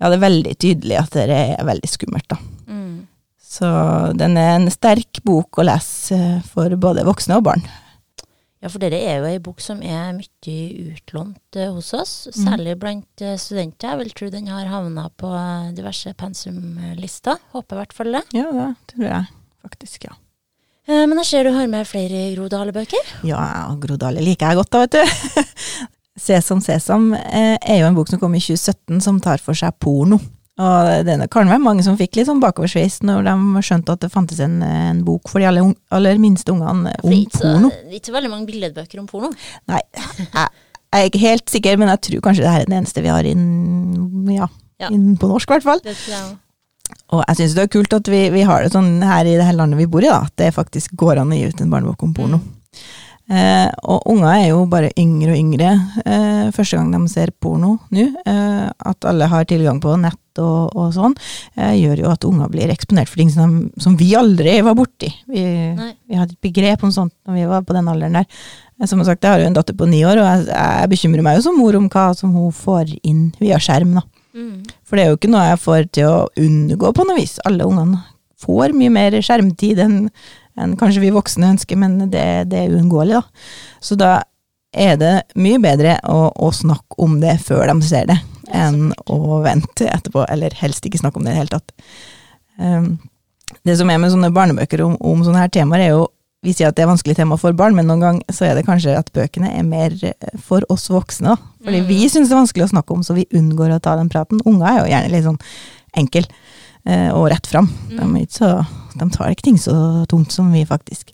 Ja, 0.00 0.08
det 0.08 0.16
er 0.16 0.22
veldig 0.22 0.52
tydelig 0.56 0.96
at 0.96 1.12
det 1.12 1.26
er 1.28 1.66
veldig 1.68 1.88
skummelt, 1.92 2.24
da. 2.32 2.38
Mm. 2.72 3.02
Så 3.36 3.68
den 4.16 4.38
er 4.40 4.54
en 4.54 4.70
sterk 4.72 5.20
bok 5.28 5.58
å 5.60 5.66
lese 5.68 6.16
for 6.48 6.72
både 6.80 7.04
voksne 7.04 7.36
og 7.36 7.44
barn. 7.50 7.66
Ja, 8.60 8.68
for 8.68 8.82
dette 8.82 8.98
er 9.00 9.22
jo 9.22 9.28
ei 9.28 9.38
bok 9.40 9.62
som 9.64 9.78
er 9.80 10.10
mye 10.18 10.56
utlånt 10.92 11.56
uh, 11.56 11.70
hos 11.72 11.94
oss, 11.96 12.12
mm. 12.28 12.40
særlig 12.44 12.74
blant 12.80 13.22
uh, 13.24 13.32
studenter. 13.40 13.94
Jeg 13.94 14.00
vil 14.02 14.10
tro 14.18 14.28
den 14.32 14.50
har 14.52 14.68
havna 14.68 15.06
på 15.16 15.30
uh, 15.32 15.70
diverse 15.76 16.12
pensumlister. 16.20 17.40
Håper 17.54 17.78
i 17.78 17.80
hvert 17.80 17.96
fall 17.96 18.18
det. 18.18 18.22
Ja, 18.36 18.50
det 18.52 18.74
tror 18.92 19.06
jeg 19.06 19.30
faktisk, 19.60 20.04
ja. 20.08 20.14
men 20.88 21.18
jeg 21.20 21.28
ser 21.28 21.44
du 21.44 21.52
har 21.52 21.66
med 21.68 21.88
flere 21.88 22.20
Gro 22.32 22.46
Dale-bøker? 22.52 23.10
Ja, 23.28 23.40
Gro 23.80 23.98
Dale 24.00 24.24
liker 24.24 24.52
jeg 24.52 24.60
godt, 24.60 24.72
da, 24.72 24.84
vet 24.84 24.96
du. 24.96 25.42
Sesam 26.24 26.62
Sesam 26.64 27.10
er 27.14 27.76
jo 27.76 27.88
en 27.88 27.96
bok 27.96 28.08
som 28.08 28.20
kom 28.20 28.34
i 28.36 28.40
2017 28.40 29.04
som 29.04 29.20
tar 29.24 29.40
for 29.44 29.56
seg 29.56 29.76
porno. 29.80 30.16
Og 30.60 31.06
det 31.06 31.16
kan 31.32 31.48
være 31.48 31.62
mange 31.62 31.84
som 31.86 31.96
fikk 31.96 32.18
litt 32.18 32.28
sånn 32.28 32.42
bakoversveis 32.42 32.98
når 33.06 33.24
de 33.28 33.62
skjønte 33.64 33.94
at 33.96 34.02
det 34.04 34.10
fantes 34.12 34.42
en, 34.44 34.58
en 34.66 35.00
bok 35.06 35.30
for 35.32 35.40
de 35.40 35.48
aller, 35.48 35.70
aller 35.94 36.20
minste 36.20 36.52
ungene 36.52 36.92
om 37.00 37.14
porno. 37.32 37.70
Det 37.70 37.94
er 37.94 38.00
ikke 38.00 38.10
så 38.10 38.16
veldig 38.18 38.32
mange 38.32 38.50
billedbøker 38.50 39.00
om 39.00 39.08
porno. 39.08 39.32
Nei, 39.70 39.80
jeg, 40.20 40.50
er 40.98 41.08
ikke 41.08 41.22
helt 41.24 41.54
sikker, 41.54 41.80
men 41.80 41.92
jeg 41.94 42.04
tror 42.08 42.24
kanskje 42.28 42.44
det 42.44 42.52
her 42.52 42.66
er 42.66 42.68
den 42.68 42.78
eneste 42.82 43.04
vi 43.06 43.12
har 43.14 43.28
inn, 43.30 43.48
ja, 44.36 44.50
Ja. 44.80 44.92
inn 44.92 45.16
på 45.20 45.28
norsk 45.30 45.48
i 45.48 45.56
hvert 45.56 45.68
fall. 45.70 45.82
Det 45.84 45.96
tror 45.96 46.14
jeg 46.16 46.28
òg. 46.28 46.38
Og 47.14 47.20
jeg 47.26 47.38
syns 47.40 47.54
det 47.56 47.62
er 47.64 47.70
kult 47.72 47.94
at 47.94 48.08
vi, 48.10 48.20
vi 48.34 48.42
har 48.46 48.62
det 48.64 48.72
sånn 48.74 48.98
her 49.02 49.26
i 49.26 49.36
det 49.38 49.46
her 49.46 49.56
landet 49.58 49.80
vi 49.80 49.88
bor 49.90 50.04
i, 50.04 50.10
da, 50.10 50.24
at 50.26 50.34
det 50.38 50.52
faktisk 50.54 50.92
går 50.98 51.22
an 51.22 51.32
å 51.32 51.38
gi 51.38 51.48
ut 51.50 51.62
en 51.62 51.72
barnebok 51.72 52.02
om 52.06 52.12
porno. 52.14 52.40
Eh, 53.30 53.68
og 53.86 54.08
unger 54.10 54.30
er 54.32 54.46
jo 54.48 54.64
bare 54.66 54.88
yngre 54.98 55.36
og 55.36 55.38
yngre 55.38 55.68
eh, 56.02 56.48
første 56.50 56.74
gang 56.80 56.88
de 56.90 57.00
ser 57.12 57.30
porno 57.38 57.76
nå. 57.94 58.06
Eh, 58.26 58.64
at 58.90 59.06
alle 59.06 59.28
har 59.30 59.44
tilgang 59.46 59.78
på 59.82 59.92
nett 60.02 60.40
og, 60.42 60.72
og 60.74 60.88
sånn, 60.96 61.14
eh, 61.54 61.76
gjør 61.78 62.02
jo 62.02 62.10
at 62.10 62.26
unger 62.26 62.50
blir 62.50 62.72
eksponert 62.74 63.10
for 63.10 63.20
ting 63.22 63.30
som, 63.30 63.54
som 63.78 63.94
vi 64.00 64.08
aldri 64.18 64.56
var 64.66 64.74
borti. 64.78 65.12
Vi, 65.30 65.44
vi 66.10 66.18
hadde 66.18 66.34
et 66.34 66.42
begrep 66.42 66.82
om 66.86 66.90
sånt 66.94 67.14
når 67.28 67.38
vi 67.38 67.46
var 67.52 67.62
på 67.68 67.76
den 67.76 67.90
alderen 67.92 68.18
der. 68.18 68.26
Eh, 68.80 68.86
Som 68.90 69.04
sagt, 69.06 69.22
jeg 69.22 69.30
har 69.30 69.44
jo 69.44 69.50
en 69.52 69.58
datter 69.60 69.78
på 69.78 69.86
ni 69.86 70.02
år, 70.02 70.18
og 70.18 70.26
jeg, 70.26 70.46
jeg 70.50 70.90
bekymrer 70.96 71.26
meg 71.26 71.38
jo 71.38 71.46
som 71.46 71.58
mor 71.60 71.78
om 71.78 71.86
hva 71.92 72.08
som 72.18 72.34
hun 72.34 72.50
får 72.50 72.96
inn 73.06 73.28
via 73.38 73.60
skjerm. 73.62 73.94
da. 74.00 74.06
Mm. 74.34 74.62
For 74.82 74.96
det 74.98 75.04
er 75.04 75.12
jo 75.12 75.18
ikke 75.20 75.30
noe 75.30 75.46
jeg 75.52 75.62
får 75.68 75.86
til 75.94 76.10
å 76.10 76.18
unngå 76.38 76.90
på 76.96 77.06
noe 77.06 77.18
vis. 77.18 77.38
Alle 77.46 77.66
ungene 77.66 78.02
får 78.40 78.72
mye 78.74 78.90
mer 78.94 79.18
skjermtid 79.22 79.82
enn 79.84 79.96
enn 80.60 80.76
kanskje 80.80 81.02
vi 81.04 81.12
voksne 81.14 81.54
ønsker, 81.54 81.78
men 81.80 81.98
det, 82.12 82.26
det 82.52 82.64
er 82.66 82.74
uunngåelig, 82.76 83.20
da. 83.20 83.22
Så 83.80 83.96
da 84.00 84.10
er 84.70 84.96
det 85.00 85.14
mye 85.40 85.58
bedre 85.62 85.96
å, 86.06 86.28
å 86.30 86.52
snakke 86.54 86.98
om 87.02 87.18
det 87.22 87.38
før 87.42 87.66
de 87.72 87.80
ser 87.86 88.06
det, 88.12 88.18
enn 88.54 88.92
å 89.10 89.40
vente 89.44 89.88
etterpå, 89.90 90.24
eller 90.30 90.54
helst 90.60 90.86
ikke 90.86 91.00
snakke 91.02 91.18
om 91.18 91.26
det 91.26 91.32
i 91.32 91.34
det 91.34 91.40
hele 91.42 91.56
tatt. 91.58 91.74
Um, 92.60 92.92
det 93.66 93.74
som 93.80 93.90
er 93.90 93.98
med 93.98 94.12
sånne 94.12 94.30
barnebøker 94.34 94.82
om, 94.84 94.94
om 95.00 95.22
sånne 95.26 95.42
her 95.42 95.52
temaer, 95.52 95.86
er 95.88 95.94
jo 95.96 96.08
vi 96.40 96.54
sier 96.56 96.70
at 96.70 96.76
det 96.78 96.86
er 96.86 96.88
vanskelig 96.88 97.18
tema 97.18 97.36
for 97.36 97.52
barn, 97.52 97.74
men 97.76 97.84
noen 97.90 98.00
gang 98.00 98.18
så 98.32 98.46
er 98.48 98.54
det 98.56 98.62
kanskje 98.64 98.94
at 98.96 99.10
bøkene 99.12 99.50
er 99.58 99.66
mer 99.66 99.92
eh, 100.08 100.38
for 100.40 100.64
oss 100.72 100.86
voksne. 100.88 101.34
da. 101.34 101.50
Fordi 101.66 101.82
Mm. 101.82 101.88
vi 101.90 101.98
syns 102.08 102.30
det 102.30 102.32
er 102.32 102.40
vanskelig 102.40 102.64
å 102.64 102.70
snakke 102.72 102.94
om, 102.94 103.02
så 103.04 103.12
vi 103.18 103.26
unngår 103.36 103.74
å 103.74 103.80
ta 103.84 103.92
den 103.98 104.08
praten. 104.08 104.40
Unger 104.48 104.70
er 104.70 104.78
jo 104.78 104.86
gjerne 104.88 105.10
litt 105.12 105.26
sånn 105.26 105.36
enkel 106.00 106.24
og 107.12 107.26
rett 107.28 107.46
fram. 107.46 107.66
De, 107.90 108.00
Mm. 108.00 108.14
De, 108.16 108.26
så, 108.32 108.64
de 108.96 109.06
tar 109.12 109.30
ikke 109.30 109.44
ting 109.50 109.58
så 109.60 109.74
tungt 110.08 110.32
som 110.32 110.48
vi, 110.52 110.62
faktisk. 110.66 111.12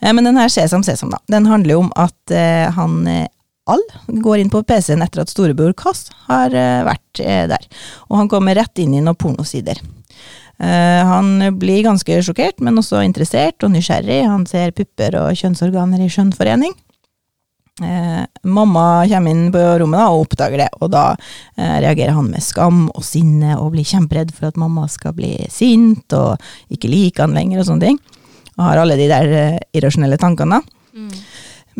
Eh, 0.00 0.12
men 0.12 0.24
den 0.24 0.36
her 0.36 0.48
Sesam 0.48 0.82
Sesam, 0.82 1.12
da, 1.12 1.20
den 1.32 1.46
handler 1.46 1.76
jo 1.76 1.84
om 1.86 1.92
at 1.96 2.34
eh, 2.34 2.68
han 2.74 3.06
eh, 3.06 3.26
All 3.64 3.80
går 4.20 4.42
inn 4.42 4.50
på 4.52 4.60
PC-en 4.68 5.00
etter 5.00 5.22
at 5.22 5.30
storebror 5.32 5.70
Kass 5.72 6.10
har 6.26 6.52
eh, 6.52 6.82
vært 6.84 7.20
eh, 7.24 7.46
der. 7.48 7.62
Og 8.10 8.18
han 8.18 8.28
kommer 8.28 8.58
rett 8.58 8.82
inn 8.82 8.92
i 8.92 9.00
noen 9.00 9.16
pornosider. 9.16 9.80
Uh, 10.60 11.00
han 11.08 11.56
blir 11.58 11.80
ganske 11.82 12.18
sjokkert, 12.22 12.60
men 12.62 12.76
også 12.78 13.00
interessert 13.02 13.64
og 13.64 13.72
nysgjerrig. 13.72 14.20
Han 14.28 14.44
ser 14.46 14.70
pupper 14.76 15.16
og 15.18 15.40
kjønnsorganer 15.40 16.04
i 16.04 16.10
skjønnforening. 16.12 16.76
Eh, 17.82 18.22
mamma 18.46 19.02
kommer 19.10 19.30
inn 19.34 19.48
på 19.52 19.62
rommet 19.80 19.98
da, 19.98 20.06
og 20.14 20.28
oppdager 20.28 20.60
det, 20.62 20.68
og 20.78 20.92
da 20.94 21.04
eh, 21.58 21.80
reagerer 21.82 22.14
han 22.14 22.28
med 22.30 22.44
skam 22.44 22.84
og 22.92 23.02
sinne 23.02 23.56
og 23.58 23.72
blir 23.74 23.88
kjemperedd 23.88 24.30
for 24.36 24.46
at 24.46 24.60
mamma 24.60 24.86
skal 24.92 25.16
bli 25.16 25.32
sint 25.50 26.14
og 26.14 26.38
ikke 26.70 26.92
like 26.92 27.24
han 27.24 27.34
lenger 27.34 27.62
og 27.62 27.68
sånne 27.72 27.88
ting. 27.88 27.98
Og 28.54 28.62
har 28.68 28.78
alle 28.78 28.98
de 29.00 29.08
der 29.10 29.34
eh, 29.40 29.58
irrasjonelle 29.74 30.20
tankene. 30.22 30.60
Mm. 30.94 31.10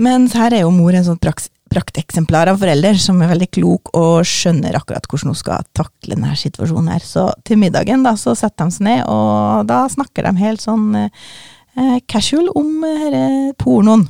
Mens 0.03 0.35
her 0.35 0.57
er 0.57 0.65
jo 0.65 0.75
mor 0.75 0.97
en 0.99 1.07
sånn 1.07 1.21
praks- 1.23 1.53
prakteksemplar 1.75 2.51
av 2.51 2.59
forelder 2.63 2.99
som 2.99 3.23
er 3.23 3.31
veldig 3.33 3.49
klok 3.55 3.95
og 3.99 4.27
skjønner 4.29 4.77
akkurat 4.79 5.07
hvordan 5.11 5.33
hun 5.33 5.39
skal 5.39 5.63
takle 5.79 6.17
denne 6.17 6.35
situasjonen 6.39 6.91
her. 6.95 7.07
Så 7.07 7.29
til 7.47 7.61
middagen 7.63 8.03
da, 8.07 8.17
så 8.19 8.35
setter 8.39 8.67
de 8.67 8.77
seg 8.77 8.89
ned, 8.89 9.07
og 9.11 9.67
da 9.71 9.85
snakker 9.91 10.27
de 10.27 10.43
helt 10.43 10.63
sånn 10.63 10.91
eh, 10.99 11.97
casual 12.11 12.51
om 12.59 12.83
eh, 12.83 13.09
denne 13.15 13.57
pornoen. 13.63 14.09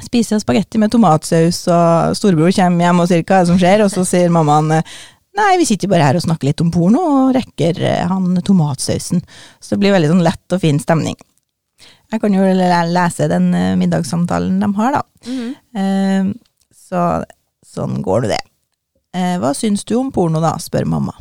Spiser 0.00 0.38
jeg 0.38 0.44
spagetti 0.46 0.80
med 0.80 0.92
tomatsaus, 0.94 1.66
og 1.68 2.14
storebror 2.16 2.54
kommer 2.56 2.86
hjem 2.86 3.02
og 3.02 3.10
sier 3.10 3.26
hva 3.28 3.42
som 3.48 3.58
skjer, 3.60 3.84
og 3.84 3.92
så 3.92 4.06
sier 4.08 4.32
mammaen 4.32 4.80
Nei, 5.32 5.52
vi 5.56 5.64
sitter 5.64 5.88
bare 5.88 6.04
her 6.04 6.16
og 6.18 6.24
snakker 6.26 6.50
litt 6.50 6.60
om 6.60 6.68
porno, 6.72 7.00
og 7.00 7.30
rekker 7.32 7.78
eh, 7.80 8.02
han 8.04 8.34
tomatsausen. 8.44 9.22
Så 9.56 9.72
det 9.72 9.78
blir 9.80 9.94
veldig 9.94 10.10
sånn 10.10 10.24
lett 10.26 10.52
og 10.52 10.60
fin 10.60 10.76
stemning. 10.80 11.16
Jeg 12.12 12.20
kan 12.20 12.34
jo 12.36 12.44
lese 12.92 13.30
den 13.32 13.46
eh, 13.56 13.72
middagssamtalen 13.80 14.60
de 14.60 14.68
har, 14.76 14.98
da. 14.98 15.02
Mhm. 15.24 15.54
Eh, 15.80 16.32
så 16.76 17.22
sånn 17.72 18.02
går 18.04 18.26
nå 18.26 18.32
det. 18.34 18.42
Eh, 19.16 19.38
hva 19.40 19.54
syns 19.56 19.86
du 19.88 19.96
om 19.96 20.12
porno, 20.12 20.40
da? 20.44 20.58
spør 20.60 20.84
mamma. 20.88 21.16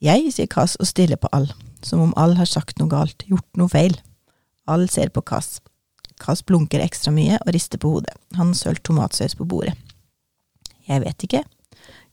Jeg, 0.00 0.32
sier 0.32 0.48
Kass 0.48 0.78
og 0.80 0.88
stiller 0.88 1.20
på 1.20 1.28
All, 1.36 1.50
som 1.84 2.00
om 2.04 2.16
All 2.16 2.38
har 2.40 2.48
sagt 2.48 2.80
noe 2.80 2.88
galt, 2.92 3.24
gjort 3.28 3.60
noe 3.60 3.68
feil. 3.72 3.96
All 4.68 4.88
ser 4.92 5.12
på 5.12 5.24
Kass. 5.24 5.58
Kass 6.20 6.44
blunker 6.46 6.80
ekstra 6.80 7.12
mye 7.12 7.40
og 7.42 7.52
rister 7.54 7.80
på 7.80 7.90
hodet. 7.96 8.14
Han 8.38 8.54
sølt 8.54 8.82
tomatsaus 8.86 9.36
på 9.36 9.44
bordet. 9.48 9.74
Jeg 10.86 11.02
vet 11.02 11.26
ikke. 11.26 11.42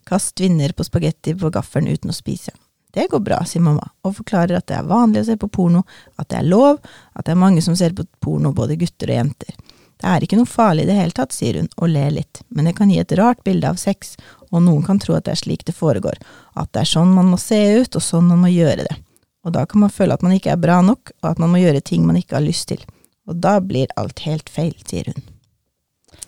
Kast 0.10 0.36
tvinner 0.36 0.74
på 0.76 0.84
spagetti 0.84 1.36
på 1.38 1.52
gaffelen 1.54 1.94
uten 1.94 2.12
å 2.12 2.16
spise. 2.16 2.52
Det 2.94 3.08
går 3.10 3.24
bra, 3.26 3.40
sier 3.48 3.64
mamma, 3.66 3.88
og 4.06 4.20
forklarer 4.20 4.60
at 4.60 4.68
det 4.70 4.76
er 4.78 4.90
vanlig 4.90 5.24
å 5.24 5.28
se 5.32 5.38
på 5.42 5.50
porno, 5.50 5.82
at 6.22 6.28
det 6.30 6.44
er 6.44 6.50
lov, 6.50 6.78
at 7.18 7.26
det 7.26 7.34
er 7.34 7.40
mange 7.42 7.64
som 7.66 7.78
ser 7.78 7.96
på 7.98 8.06
porno, 8.22 8.52
både 8.54 8.78
gutter 8.78 9.10
og 9.10 9.18
jenter. 9.18 9.56
Det 9.98 10.12
er 10.12 10.26
ikke 10.26 10.38
noe 10.38 10.50
farlig 10.50 10.84
i 10.84 10.90
det 10.92 10.98
hele 11.00 11.16
tatt, 11.16 11.34
sier 11.34 11.58
hun 11.58 11.72
og 11.80 11.90
ler 11.90 12.12
litt, 12.14 12.44
men 12.54 12.68
det 12.68 12.76
kan 12.78 12.92
gi 12.92 13.00
et 13.02 13.16
rart 13.18 13.42
bilde 13.48 13.72
av 13.72 13.80
sex, 13.82 14.14
og 14.52 14.62
noen 14.66 14.86
kan 14.86 15.02
tro 15.02 15.16
at 15.18 15.26
det 15.26 15.34
er 15.34 15.42
slik 15.42 15.66
det 15.66 15.74
foregår, 15.74 16.20
at 16.60 16.70
det 16.76 16.84
er 16.84 16.92
sånn 16.92 17.16
man 17.16 17.32
må 17.32 17.40
se 17.42 17.58
ut, 17.80 17.96
og 17.98 18.04
sånn 18.04 18.28
man 18.30 18.44
må 18.44 18.52
gjøre 18.54 18.86
det. 18.86 19.00
Og 19.44 19.56
da 19.56 19.66
kan 19.66 19.82
man 19.82 19.94
føle 19.94 20.14
at 20.14 20.22
man 20.22 20.36
ikke 20.36 20.54
er 20.54 20.62
bra 20.62 20.82
nok, 20.86 21.16
og 21.24 21.32
at 21.32 21.42
man 21.42 21.50
må 21.56 21.64
gjøre 21.64 21.82
ting 21.82 22.06
man 22.06 22.20
ikke 22.20 22.38
har 22.38 22.46
lyst 22.46 22.70
til. 22.70 22.84
Og 23.28 23.40
da 23.40 23.58
blir 23.64 23.88
alt 24.00 24.20
helt 24.28 24.50
feil, 24.52 24.74
sier 24.88 25.08
hun. 25.14 25.24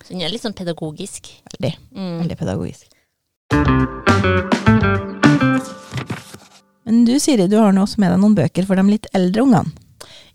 Så 0.05 0.13
hun 0.13 0.21
er 0.23 0.31
litt 0.31 0.43
sånn 0.45 0.55
pedagogisk. 0.55 1.27
Veldig, 1.55 1.73
Mm. 1.95 2.19
veldig 2.23 2.37
pedagogisk. 2.37 2.91
Men 6.85 7.05
du 7.05 7.15
Siri, 7.19 7.47
du 7.49 7.57
har 7.57 7.73
nå 7.73 7.81
også 7.83 7.97
med 8.01 8.11
deg 8.13 8.21
noen 8.21 8.35
bøker 8.37 8.65
for 8.67 8.75
de 8.77 8.83
litt 8.87 9.07
eldre 9.17 9.41
ungene. 9.45 9.71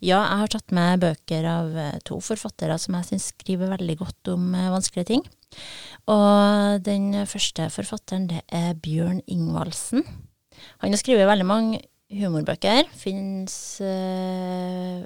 Ja, 0.03 0.23
jeg 0.25 0.39
har 0.41 0.49
tatt 0.49 0.73
med 0.73 1.01
bøker 1.03 1.45
av 1.47 1.77
eh, 1.77 1.99
to 2.09 2.17
forfattere 2.25 2.79
som 2.81 2.95
jeg 2.97 3.05
syns 3.11 3.29
skriver 3.35 3.69
veldig 3.77 3.97
godt 4.01 4.31
om 4.33 4.55
eh, 4.57 4.71
vanskelige 4.73 5.11
ting. 5.13 5.23
Og 6.09 6.81
den 6.87 7.13
første 7.29 7.69
forfatteren, 7.75 8.27
det 8.31 8.41
er 8.49 8.73
Bjørn 8.81 9.21
Ingvaldsen. 9.29 10.03
Han 10.81 10.91
har 10.97 11.01
skrevet 11.01 11.29
veldig 11.29 11.47
mange 11.47 11.83
humorbøker. 12.11 12.89
Fins 12.97 13.79
eh, 13.85 15.05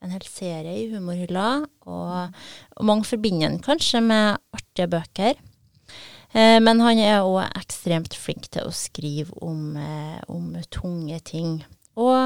en 0.00 0.14
hel 0.14 0.24
serie 0.28 0.76
i 0.80 0.88
humorhylla, 0.94 1.48
og, 1.86 2.40
og 2.76 2.88
mange 2.88 3.08
forbinder 3.08 3.50
han 3.50 3.60
kanskje 3.64 4.00
med 4.04 4.40
artige 4.56 4.88
bøker. 4.94 5.40
Eh, 6.30 6.56
men 6.62 6.80
han 6.84 7.00
er 7.02 7.26
òg 7.26 7.42
ekstremt 7.58 8.14
flink 8.16 8.48
til 8.54 8.68
å 8.68 8.74
skrive 8.74 9.34
om, 9.42 9.76
eh, 9.76 10.20
om 10.30 10.54
tunge 10.70 11.20
ting. 11.26 11.60
Og 12.00 12.16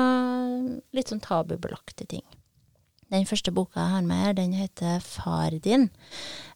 litt 0.94 1.10
sånn 1.10 1.24
tabubelagte 1.24 2.06
ting. 2.06 2.24
Den 3.12 3.26
første 3.28 3.52
boka 3.54 3.78
jeg 3.78 3.92
har 3.92 4.06
med 4.06 4.22
her, 4.22 4.34
den 4.36 4.54
heter 4.56 5.00
Far 5.04 5.54
din. 5.62 5.88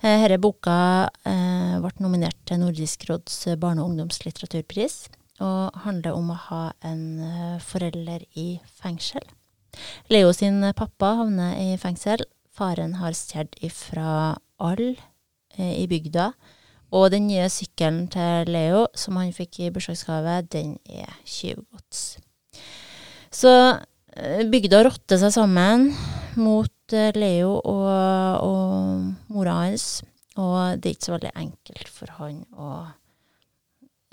Eh, 0.03 0.25
Denne 0.25 0.41
boka 0.43 1.09
eh, 1.29 1.79
ble 1.83 1.93
nominert 2.03 2.39
til 2.49 2.63
Nordisk 2.63 3.09
råds 3.11 3.45
barne- 3.61 3.85
og 3.85 3.93
ungdomslitteraturpris, 3.93 5.09
og 5.45 5.77
handler 5.85 6.17
om 6.19 6.33
å 6.35 6.39
ha 6.49 6.63
en 6.83 7.03
eh, 7.23 7.59
forelder 7.63 8.25
i 8.35 8.49
fengsel. 8.81 9.23
Leo 10.13 10.33
sin 10.37 10.61
pappa 10.77 11.15
havner 11.21 11.57
i 11.61 11.77
fengsel. 11.81 12.25
Faren 12.55 12.97
har 12.99 13.15
stjålet 13.15 13.55
ifra 13.63 14.37
alle 14.59 14.97
eh, 15.59 15.75
i 15.83 15.87
bygda. 15.91 16.33
Og 16.97 17.11
den 17.13 17.27
nye 17.29 17.49
sykkelen 17.53 18.07
til 18.11 18.49
Leo, 18.49 18.87
som 18.97 19.19
han 19.21 19.35
fikk 19.37 19.61
i 19.61 19.71
bursdagsgave, 19.71 20.39
den 20.51 20.79
er 20.89 21.11
tjuvgods. 21.29 22.17
Så 23.31 23.53
eh, 24.17 24.45
bygda 24.49 24.81
rotter 24.87 25.21
seg 25.21 25.35
sammen 25.37 25.91
mot 26.41 26.97
eh, 26.97 27.13
Leo 27.15 27.59
og, 27.61 27.91
og 28.43 29.35
mora 29.35 29.59
hans. 29.67 30.01
Og 30.39 30.79
det 30.81 30.89
er 30.89 30.97
ikke 30.97 31.09
så 31.11 31.17
veldig 31.17 31.35
enkelt 31.37 31.89
for 31.93 32.15
han 32.21 32.41
å 32.57 32.71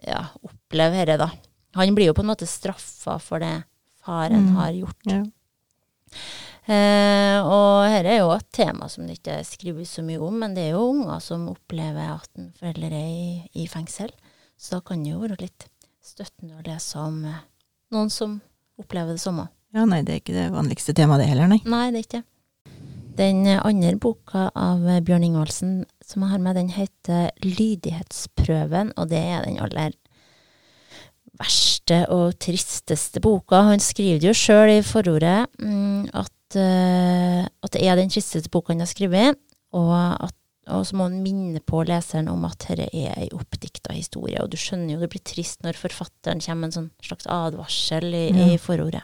ja, 0.06 0.22
oppleve 0.46 1.06
dette, 1.06 1.18
da. 1.22 1.30
Han 1.80 1.96
blir 1.96 2.10
jo 2.12 2.16
på 2.18 2.24
en 2.24 2.30
måte 2.32 2.48
straffa 2.50 3.18
for 3.24 3.42
det 3.44 3.56
faren 4.06 4.46
Mm. 4.52 4.56
har 4.60 4.72
gjort. 4.72 5.02
Ja. 5.10 5.24
Eh, 6.66 7.38
og 7.46 7.86
dette 7.86 8.10
er 8.10 8.24
jo 8.24 8.32
et 8.34 8.48
tema 8.56 8.88
som 8.90 9.06
det 9.06 9.20
ikke 9.20 9.38
skrives 9.46 9.92
så 9.98 10.04
mye 10.06 10.22
om, 10.26 10.40
men 10.42 10.56
det 10.58 10.64
er 10.66 10.74
jo 10.74 10.88
unger 10.96 11.22
som 11.22 11.46
opplever 11.52 12.16
at 12.16 12.30
en 12.42 12.50
forelder 12.58 12.96
er 12.98 13.10
i, 13.12 13.28
i 13.62 13.68
fengsel. 13.70 14.10
Så 14.58 14.78
da 14.78 14.86
kan 14.88 15.04
det 15.04 15.14
jo 15.14 15.22
være 15.22 15.38
litt 15.44 15.68
støttende 16.06 16.58
å 16.58 16.66
lese 16.66 17.02
om 17.02 17.22
eh, 17.30 17.44
noen 17.94 18.10
som 18.14 18.40
opplever 18.82 19.14
det 19.14 19.22
samme. 19.22 19.48
Ja, 19.76 19.84
nei, 19.90 20.02
det 20.08 20.14
er 20.14 20.24
ikke 20.24 20.38
det 20.38 20.48
vanligste 20.56 20.96
temaet 20.98 21.22
det 21.22 21.30
heller, 21.30 21.52
nei. 21.52 21.62
Nei, 21.68 21.90
det 21.94 22.02
er 22.02 22.08
ikke 22.08 22.22
det. 22.22 22.30
Den 23.16 23.46
andre 23.48 23.94
boka 24.02 24.50
av 24.60 24.82
Bjørn 25.08 25.24
Ingvaldsen 25.24 25.76
som 26.04 26.26
jeg 26.26 26.34
har 26.34 26.42
med, 26.44 26.58
den 26.58 26.74
heter 26.76 27.30
Lydighetsprøven, 27.46 28.92
og 29.00 29.08
det 29.14 29.22
er 29.22 29.46
den 29.46 29.62
aller 29.64 29.96
verste 31.40 31.75
og 32.10 32.38
tristeste 32.42 33.22
boka. 33.22 33.62
Han 33.70 33.80
skriver 33.84 34.20
det 34.20 34.32
jo 34.32 34.38
sjøl 34.38 34.72
i 34.78 34.82
forordet 34.86 35.46
mm, 35.62 36.10
at, 36.14 36.58
eh, 36.58 37.44
at 37.46 37.72
det 37.76 37.84
er 37.86 37.96
den 38.00 38.10
tristeste 38.10 38.50
boka 38.50 38.74
han 38.74 38.82
har 38.82 38.90
skrevet, 38.90 39.38
og 39.76 39.94
at 40.24 40.34
og 40.66 40.82
så 40.82 40.96
må 40.98 41.06
han 41.06 41.20
minne 41.22 41.60
på 41.62 41.84
leseren 41.86 42.26
om 42.32 42.42
at 42.48 42.64
dette 42.66 42.88
er 42.90 43.12
ei 43.22 43.28
oppdikta 43.38 43.94
historie. 43.94 44.40
Og 44.42 44.50
du 44.50 44.58
skjønner 44.58 44.96
jo 44.96 45.04
det 45.04 45.12
blir 45.14 45.22
trist 45.22 45.62
når 45.62 45.78
forfatteren 45.78 46.42
kommer 46.42 46.64
med 46.64 46.72
en 46.72 46.74
sånn 46.74 46.88
slags 47.06 47.28
advarsel 47.30 48.08
i, 48.10 48.24
Ja. 48.34 48.48
i 48.50 48.58
forordet. 48.58 49.04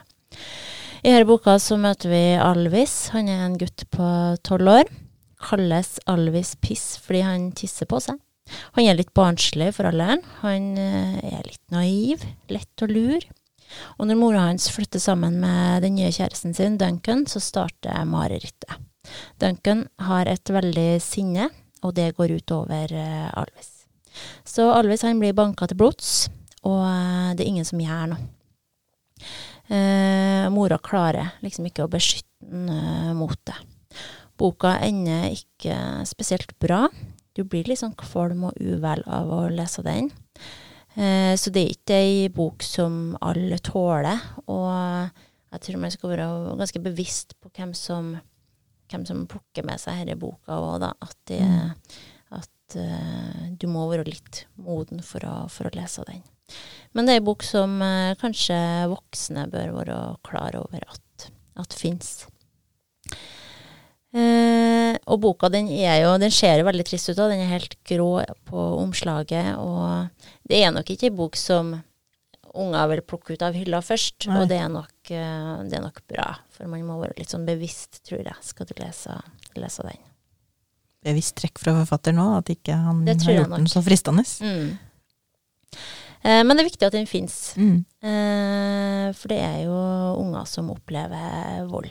I 1.04 1.12
denne 1.12 1.26
boka 1.28 1.54
så 1.62 1.78
møter 1.78 2.10
vi 2.10 2.22
Alvis. 2.34 3.12
Han 3.14 3.28
er 3.30 3.44
en 3.46 3.54
gutt 3.58 3.84
på 3.94 4.08
tolv 4.42 4.74
år. 4.74 4.90
Kalles 5.38 6.00
Alvis 6.10 6.56
Piss 6.58 6.96
fordi 6.98 7.22
han 7.26 7.52
tisser 7.52 7.86
på 7.86 8.02
seg. 8.02 8.18
Han 8.76 8.86
er 8.86 8.98
litt 8.98 9.12
barnslig 9.16 9.70
for 9.76 9.88
alderen. 9.88 10.24
Han 10.42 10.72
eh, 10.80 11.18
er 11.32 11.46
litt 11.46 11.62
naiv, 11.74 12.24
lett 12.52 12.84
å 12.84 12.90
lure. 12.90 13.30
Og 13.96 14.08
når 14.08 14.18
mora 14.20 14.46
hans 14.50 14.68
flytter 14.72 15.00
sammen 15.00 15.38
med 15.40 15.84
den 15.84 15.96
nye 15.96 16.12
kjæresten 16.12 16.52
sin, 16.56 16.76
Duncan, 16.80 17.24
så 17.30 17.40
starter 17.40 18.04
marerittet. 18.08 18.76
Duncan 19.40 19.86
har 20.04 20.28
et 20.30 20.52
veldig 20.52 21.00
sinne, 21.02 21.48
og 21.82 21.96
det 21.96 22.12
går 22.18 22.36
ut 22.36 22.54
over 22.54 22.92
eh, 22.92 23.30
Alvis. 23.32 23.72
Så 24.44 24.68
Alvis 24.70 25.04
han 25.06 25.20
blir 25.22 25.34
banka 25.36 25.66
til 25.68 25.80
blods, 25.80 26.28
og 26.68 26.84
eh, 26.84 27.32
det 27.36 27.44
er 27.44 27.50
ingen 27.50 27.68
som 27.68 27.80
gjør 27.82 28.12
noe. 28.12 28.30
Eh, 29.72 30.48
mora 30.52 30.76
klarer 30.82 31.36
liksom 31.40 31.68
ikke 31.68 31.86
å 31.86 31.90
beskytte 31.90 32.28
den 32.44 32.68
eh, 32.68 33.12
mot 33.16 33.38
det. 33.48 33.56
Boka 34.40 34.76
ender 34.82 35.30
ikke 35.32 35.76
spesielt 36.08 36.52
bra. 36.60 36.86
Du 37.36 37.44
blir 37.48 37.68
litt 37.68 37.80
sånn 37.80 37.96
kvalm 37.98 38.44
og 38.50 38.58
uvel 38.60 39.02
av 39.08 39.30
å 39.32 39.40
lese 39.52 39.84
den. 39.86 40.10
Eh, 40.94 41.32
så 41.40 41.52
det 41.52 41.62
er 41.62 41.74
ikke 41.76 41.98
ei 41.98 42.16
bok 42.32 42.64
som 42.66 43.16
alle 43.24 43.58
tåler. 43.64 44.20
Og 44.52 44.68
jeg 45.52 45.64
tror 45.66 45.80
man 45.80 45.94
skal 45.94 46.12
være 46.12 46.28
ganske 46.60 46.82
bevisst 46.84 47.36
på 47.40 47.52
hvem 47.56 47.72
som, 47.76 48.14
hvem 48.92 49.06
som 49.08 49.24
plukker 49.30 49.66
med 49.68 49.80
seg 49.80 50.02
denne 50.02 50.18
boka 50.20 50.58
òg, 50.60 50.82
da. 50.84 50.92
At, 51.04 51.16
det, 51.30 51.40
at 52.36 52.76
eh, 52.80 53.48
du 53.56 53.68
må 53.72 53.86
være 53.92 54.08
litt 54.10 54.44
moden 54.60 55.04
for 55.06 55.24
å, 55.28 55.36
for 55.52 55.68
å 55.68 55.74
lese 55.76 56.04
den. 56.08 56.22
Men 56.92 57.08
det 57.08 57.16
er 57.16 57.22
en 57.22 57.30
bok 57.30 57.44
som 57.46 57.78
eh, 57.84 58.12
kanskje 58.20 58.58
voksne 58.92 59.48
bør 59.52 59.76
være 59.78 59.98
klar 60.28 60.60
over 60.60 60.84
at, 60.84 61.30
at 61.60 61.76
fins. 61.76 62.26
Eh, 64.12 64.98
og 65.08 65.22
boka 65.22 65.48
den 65.52 65.70
er 65.72 66.02
jo, 66.02 66.12
den 66.20 66.32
ser 66.34 66.60
jo 66.60 66.66
veldig 66.68 66.84
trist 66.88 67.08
ut. 67.10 67.16
da. 67.16 67.30
Den 67.32 67.44
er 67.44 67.54
helt 67.54 67.78
grå 67.88 68.10
på 68.48 68.66
omslaget. 68.82 69.56
Og 69.58 70.28
det 70.48 70.60
er 70.62 70.74
nok 70.74 70.92
ikke 70.92 71.08
ei 71.08 71.16
bok 71.16 71.38
som 71.40 71.74
unger 72.52 72.88
vil 72.92 73.02
plukke 73.08 73.36
ut 73.36 73.44
av 73.44 73.56
hylla 73.56 73.80
først. 73.84 74.28
Nei. 74.28 74.40
Og 74.40 74.48
det 74.50 74.60
er, 74.60 74.70
nok, 74.72 74.94
eh, 75.08 75.52
det 75.68 75.78
er 75.78 75.84
nok 75.86 76.02
bra, 76.10 76.28
for 76.52 76.68
man 76.70 76.84
må 76.86 77.00
være 77.00 77.16
litt 77.20 77.32
sånn 77.32 77.48
bevisst, 77.48 78.02
tror 78.08 78.22
jeg, 78.24 78.38
skal 78.44 78.68
du 78.68 78.74
lese, 78.80 79.16
lese 79.56 79.88
den. 79.88 80.08
Bevisst 81.02 81.34
trekk 81.40 81.58
fra 81.58 81.74
forfatter 81.80 82.14
nå, 82.14 82.28
at 82.38 82.52
ikke 82.52 82.76
han 82.78 83.02
har 83.08 83.16
gjort 83.18 83.56
den 83.56 83.70
så 83.70 83.82
fristende. 83.82 84.22
Mm. 84.44 84.76
Eh, 86.22 86.42
men 86.46 86.54
det 86.54 86.62
er 86.62 86.68
viktig 86.68 86.86
at 86.86 86.94
den 86.94 87.08
fins. 87.10 87.56
Mm. 87.58 87.82
Eh, 88.06 89.08
for 89.18 89.32
det 89.32 89.40
er 89.42 89.58
jo 89.64 89.78
unger 90.20 90.46
som 90.46 90.70
opplever 90.70 91.64
vold. 91.72 91.90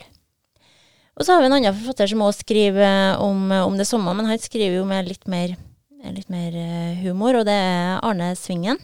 Og 1.22 1.28
så 1.28 1.36
har 1.36 1.44
vi 1.44 1.52
en 1.52 1.54
annen 1.60 1.76
forfatter 1.78 2.10
som 2.10 2.24
også 2.26 2.42
skriver 2.42 3.20
om, 3.22 3.52
om 3.54 3.76
det 3.78 3.86
samme, 3.86 4.10
men 4.18 4.26
han 4.26 4.42
skriver 4.42 4.80
jo 4.80 4.88
med 4.90 5.06
litt 5.06 5.28
mer, 5.30 5.52
litt 6.02 6.32
mer 6.34 6.56
eh, 6.58 7.04
humor, 7.04 7.38
og 7.38 7.46
det 7.46 7.54
er 7.54 8.00
Arne 8.02 8.32
Svingen. 8.40 8.80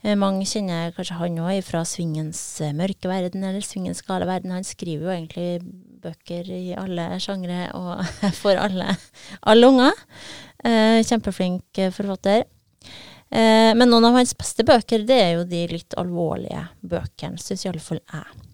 Eh, 0.00 0.16
mange 0.16 0.46
kjenner 0.48 0.94
kanskje 0.96 1.18
han 1.18 1.36
òg 1.44 1.58
fra 1.66 1.82
Svingens 1.84 2.40
eh, 2.64 2.72
mørke 2.72 3.10
verden 3.10 3.44
eller 3.44 3.60
Svingens 3.60 4.00
gale 4.06 4.24
verden. 4.30 4.54
Han 4.56 4.64
skriver 4.64 5.10
jo 5.10 5.12
egentlig 5.12 5.60
bøker 6.02 6.48
i 6.56 6.72
alle 6.72 7.04
sjangre 7.20 7.66
og 7.76 8.00
for 8.40 8.56
alle, 8.56 8.96
alle 9.44 9.68
unger. 9.68 10.00
Eh, 10.64 11.02
kjempeflink 11.04 11.82
eh, 11.84 11.92
forfatter. 11.92 12.46
Eh, 13.28 13.74
men 13.76 13.92
noen 13.92 14.08
av 14.08 14.16
hans 14.16 14.32
beste 14.40 14.64
bøker, 14.64 15.04
det 15.04 15.20
er 15.20 15.36
jo 15.36 15.44
de 15.52 15.66
litt 15.68 16.00
alvorlige 16.00 16.64
bøkene, 16.80 17.36
syns 17.44 17.68
iallfall 17.68 18.00
jeg. 18.00 18.48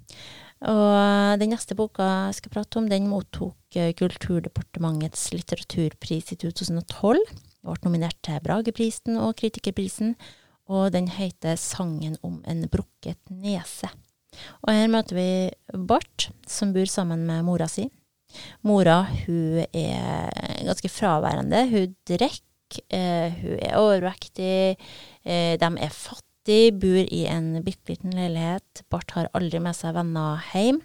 Og 0.66 0.88
eh, 0.90 1.36
den 1.38 1.52
neste 1.54 1.76
boka 1.78 2.06
jeg 2.28 2.40
skal 2.40 2.54
prate 2.56 2.80
om, 2.80 2.88
den 2.90 3.06
mottok 3.10 3.78
eh, 3.78 3.92
Kulturdepartementets 3.98 5.28
litteraturpris 5.34 6.32
i 6.34 6.38
2012. 6.40 7.20
Den 7.28 7.68
ble 7.68 7.78
nominert 7.84 8.18
til 8.26 8.42
Brageprisen 8.42 9.20
og 9.22 9.36
Kritikerprisen, 9.38 10.16
og 10.68 10.92
den 10.92 11.08
heter 11.08 11.56
'Sangen 11.56 12.18
om 12.22 12.42
en 12.46 12.66
brukket 12.68 13.18
nese'. 13.30 13.90
Og 14.66 14.74
her 14.74 14.90
møter 14.90 15.16
vi 15.16 15.50
Bart, 15.86 16.30
som 16.46 16.72
bor 16.72 16.86
sammen 16.86 17.26
med 17.26 17.44
mora 17.44 17.68
si. 17.68 17.88
Mora 18.62 19.06
hun 19.24 19.64
er 19.72 20.28
ganske 20.66 20.90
fraværende. 20.90 21.64
Hun 21.70 21.94
drikker, 22.04 22.82
eh, 22.90 23.32
hun 23.32 23.58
er 23.62 23.78
overvektig, 23.78 24.76
de 25.24 25.70
er 25.80 25.88
fattige, 25.88 26.27
bor 26.72 26.98
i 27.04 27.24
en 27.28 27.62
bitte 27.64 27.92
liten 27.92 28.14
leilighet. 28.16 28.82
Bart 28.90 29.12
har 29.16 29.30
aldri 29.36 29.60
med 29.62 29.76
seg 29.76 29.96
venner 29.96 30.42
hjem. 30.52 30.80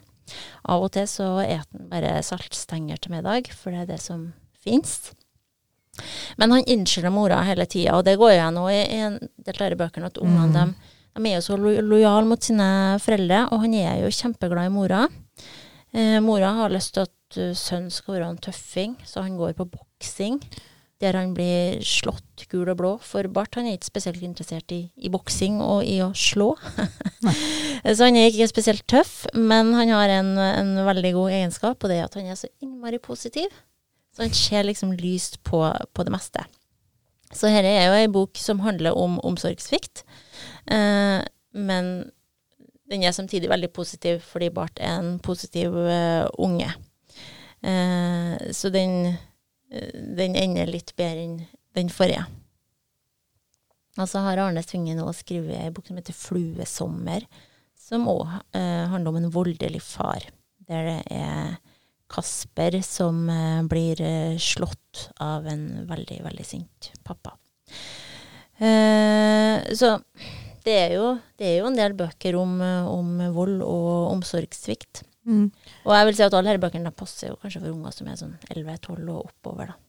Av 0.68 0.84
og 0.84 0.92
til 0.94 1.06
så 1.10 1.26
spiser 1.42 1.60
han 1.64 1.90
bare 1.90 2.14
saltstenger 2.24 3.00
til 3.00 3.12
middag, 3.12 3.50
for 3.52 3.74
det 3.74 3.84
er 3.84 3.92
det 3.92 4.00
som 4.00 4.32
fins. 4.64 5.12
Men 6.40 6.50
han 6.54 6.64
innskylder 6.66 7.12
mora 7.14 7.42
hele 7.46 7.66
tida, 7.70 7.98
og 7.98 8.04
det 8.06 8.16
går 8.18 8.32
jo 8.32 8.38
igjen 8.38 8.56
nå 8.58 8.64
i 8.72 8.80
i 8.82 9.00
en 9.08 9.18
del 9.46 9.62
av 9.66 9.78
bøkene, 9.78 10.06
at 10.10 10.18
ungene 10.18 10.48
Mm. 10.48 10.54
dem, 10.54 10.74
de 11.14 11.30
er 11.30 11.36
jo 11.36 11.44
så 11.46 11.56
lo 11.60 11.74
lojale 11.80 12.26
mot 12.26 12.42
sine 12.42 12.98
foreldre, 12.98 13.52
og 13.52 13.60
han 13.60 13.74
er 13.74 14.00
jo 14.02 14.10
kjempeglad 14.10 14.66
i 14.66 14.74
mora. 14.74 15.08
Eh, 15.94 16.18
mora 16.20 16.50
har 16.52 16.70
lyst 16.70 16.94
til 16.94 17.02
at 17.06 17.36
uh, 17.38 17.54
sønnen 17.54 17.90
skal 17.90 18.14
være 18.14 18.30
en 18.30 18.38
tøffing, 18.38 18.96
så 19.06 19.22
han 19.22 19.36
går 19.36 19.52
på 19.54 19.68
boksing. 19.70 20.40
Der 21.02 21.16
han 21.18 21.32
blir 21.34 21.80
slått 21.84 22.46
gul 22.52 22.68
og 22.70 22.78
blå. 22.78 22.92
For 23.02 23.26
Bart 23.32 23.58
han 23.58 23.66
er 23.66 23.76
ikke 23.76 23.90
spesielt 23.90 24.22
interessert 24.22 24.70
i, 24.72 24.84
i 24.94 25.10
boksing 25.12 25.58
og 25.64 25.82
i 25.88 25.98
å 26.04 26.12
slå. 26.16 26.52
så 27.96 28.06
han 28.06 28.18
er 28.20 28.30
ikke 28.30 28.50
spesielt 28.52 28.86
tøff, 28.90 29.24
men 29.34 29.74
han 29.74 29.90
har 29.90 30.12
en, 30.20 30.34
en 30.38 30.74
veldig 30.86 31.14
god 31.16 31.38
egenskap, 31.40 31.78
og 31.82 31.90
det 31.90 31.98
er 31.98 32.06
at 32.06 32.18
han 32.20 32.30
er 32.30 32.38
så 32.38 32.50
innmari 32.62 33.02
positiv. 33.02 33.50
Så 34.14 34.22
han 34.22 34.36
ser 34.36 34.68
liksom 34.68 34.94
lyst 34.94 35.40
på, 35.42 35.64
på 35.92 36.06
det 36.06 36.14
meste. 36.14 36.44
Så 37.34 37.50
dette 37.50 37.70
er 37.70 37.88
jo 37.88 37.98
ei 37.98 38.10
bok 38.12 38.38
som 38.38 38.62
handler 38.62 38.94
om 38.94 39.18
omsorgssvikt, 39.26 40.04
eh, 40.70 41.20
men 41.54 41.88
den 42.90 43.02
er 43.02 43.14
samtidig 43.16 43.50
veldig 43.50 43.70
positiv 43.74 44.20
fordi 44.22 44.50
Bart 44.54 44.78
er 44.78 45.00
en 45.00 45.18
positiv 45.18 45.74
eh, 45.74 46.26
unge. 46.38 46.68
Eh, 47.64 48.52
så 48.52 48.70
den, 48.70 49.16
den 49.70 50.36
ender 50.38 50.70
litt 50.70 50.92
bedre 50.98 51.24
enn 51.24 51.36
den 51.74 51.90
forrige. 51.90 52.26
Og 53.98 54.08
så 54.10 54.24
har 54.24 54.40
Arne 54.42 54.62
Svinge 54.64 54.96
nå 54.98 55.06
skrevet 55.14 55.58
ei 55.60 55.70
bok 55.74 55.86
som 55.86 55.98
heter 55.98 56.16
'Fluesommer', 56.16 57.26
som 57.78 58.08
òg 58.10 58.26
eh, 58.56 58.86
handler 58.90 59.10
om 59.10 59.20
en 59.20 59.30
voldelig 59.34 59.82
far. 59.82 60.26
Der 60.66 60.88
det 60.88 61.00
er 61.14 61.56
Kasper 62.10 62.80
som 62.82 63.28
eh, 63.30 63.62
blir 63.70 64.00
eh, 64.00 64.36
slått 64.38 65.10
av 65.22 65.46
en 65.46 65.86
veldig, 65.88 66.22
veldig 66.24 66.46
sint 66.46 66.90
pappa. 67.04 67.36
Eh, 68.58 69.74
så 69.74 69.98
det 70.64 70.74
er, 70.74 70.94
jo, 70.96 71.08
det 71.36 71.48
er 71.48 71.56
jo 71.60 71.68
en 71.68 71.78
del 71.78 71.94
bøker 71.98 72.38
om, 72.40 72.56
eh, 72.64 72.86
om 72.88 73.18
vold 73.34 73.62
og 73.62 74.12
omsorgssvikt. 74.14 75.04
Mm. 75.24 75.48
Og 75.84 75.94
jeg 75.96 76.08
vil 76.08 76.16
si 76.18 76.24
at 76.26 76.34
alle 76.36 76.52
disse 76.52 76.64
bøkene 76.64 76.92
passer 76.94 77.30
jo 77.30 77.38
kanskje 77.40 77.62
for 77.62 77.72
unger 77.72 77.96
som 77.96 78.10
er 78.10 78.20
sånn 78.20 78.34
11-12 78.52 79.08
og 79.08 79.20
oppover, 79.30 79.72
da. 79.72 79.80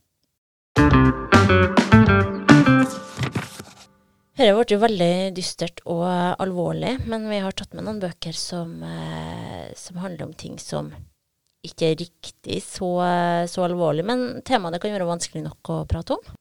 Dette 4.35 4.51
ble 4.51 4.65
jo 4.67 4.79
veldig 4.81 5.11
dystert 5.35 5.79
og 5.87 6.03
alvorlig, 6.43 6.97
men 7.07 7.29
vi 7.31 7.39
har 7.43 7.55
tatt 7.55 7.75
med 7.75 7.85
noen 7.87 8.01
bøker 8.03 8.35
som, 8.35 8.81
eh, 8.83 9.71
som 9.79 10.01
handler 10.03 10.27
om 10.27 10.33
ting 10.35 10.57
som 10.59 10.91
ikke 11.65 11.91
er 11.91 12.01
riktig 12.03 12.59
så, 12.63 12.89
så 13.49 13.63
alvorlig, 13.65 14.03
men 14.05 14.41
temaene 14.45 14.79
kan 14.81 14.93
være 14.93 15.07
vanskelig 15.07 15.45
nok 15.47 15.71
å 15.71 15.77
prate 15.89 16.19
om. 16.19 16.35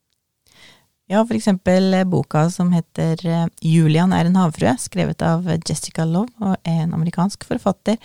Ja, 1.11 1.20
for 1.20 1.37
eksempel 1.37 1.92
eh, 1.94 2.07
boka 2.09 2.46
som 2.52 2.70
heter 2.72 3.20
eh, 3.28 3.46
Julian 3.61 4.14
er 4.16 4.28
en 4.28 4.38
havfrue, 4.40 4.72
skrevet 4.80 5.20
av 5.24 5.44
Jessica 5.61 6.07
Love, 6.09 6.33
og 6.40 6.57
er 6.64 6.87
en 6.87 6.94
amerikansk 6.96 7.44
forfatter. 7.44 8.00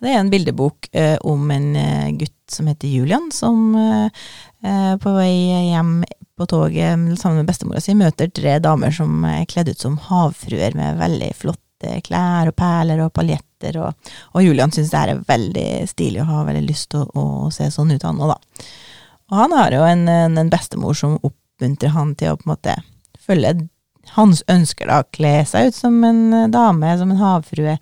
Det 0.00 0.08
er 0.08 0.20
en 0.20 0.30
bildebok 0.32 0.88
eh, 0.96 1.16
om 1.28 1.50
en 1.52 1.74
eh, 1.76 2.10
gutt 2.16 2.36
som 2.50 2.68
heter 2.70 2.88
Julian, 2.88 3.28
som 3.34 3.74
eh, 3.76 4.22
eh, 4.64 4.94
på 5.00 5.12
vei 5.14 5.32
hjem 5.70 6.00
på 6.40 6.46
toget 6.48 7.20
sammen 7.20 7.42
med 7.42 7.50
bestemora 7.50 7.82
si 7.84 7.92
møter 7.94 8.30
tre 8.32 8.56
damer 8.64 8.94
som 8.96 9.24
er 9.28 9.44
kledd 9.50 9.68
ut 9.74 9.82
som 9.82 9.98
havfruer 10.00 10.72
med 10.78 10.96
veldig 11.02 11.34
flotte 11.36 11.98
klær 12.06 12.48
og 12.48 12.56
perler 12.56 13.02
og 13.04 13.12
paljetter, 13.16 13.76
og, 13.80 14.14
og 14.32 14.44
Julian 14.44 14.72
syns 14.72 14.92
det 14.92 15.02
her 15.02 15.12
er 15.14 15.26
veldig 15.28 15.66
stilig 15.88 16.22
og 16.24 16.32
har 16.32 16.48
veldig 16.48 16.64
lyst 16.64 16.90
til 16.94 17.04
å, 17.04 17.26
å 17.44 17.50
se 17.52 17.68
sånn 17.72 17.92
ut, 17.92 18.06
han 18.08 18.20
òg, 18.24 18.32
da. 18.32 18.70
Og 19.30 19.36
han 19.36 19.54
har 19.54 19.76
jo 19.76 19.84
en, 19.86 20.08
en, 20.08 20.40
en 20.40 20.52
bestemor 20.52 20.96
som 20.96 21.18
oppmuntrer 21.20 21.92
han 21.94 22.16
til 22.18 22.32
å 22.32 22.40
på 22.40 22.48
en 22.48 22.54
måte 22.54 22.78
følge 23.20 23.54
hans 24.16 24.42
ønsker, 24.50 24.88
da. 24.90 25.02
Kle 25.14 25.34
seg 25.48 25.70
ut 25.70 25.76
som 25.76 26.00
en 26.04 26.22
eh, 26.34 26.48
dame, 26.52 26.96
som 26.98 27.12
en 27.12 27.20
havfrue. 27.20 27.76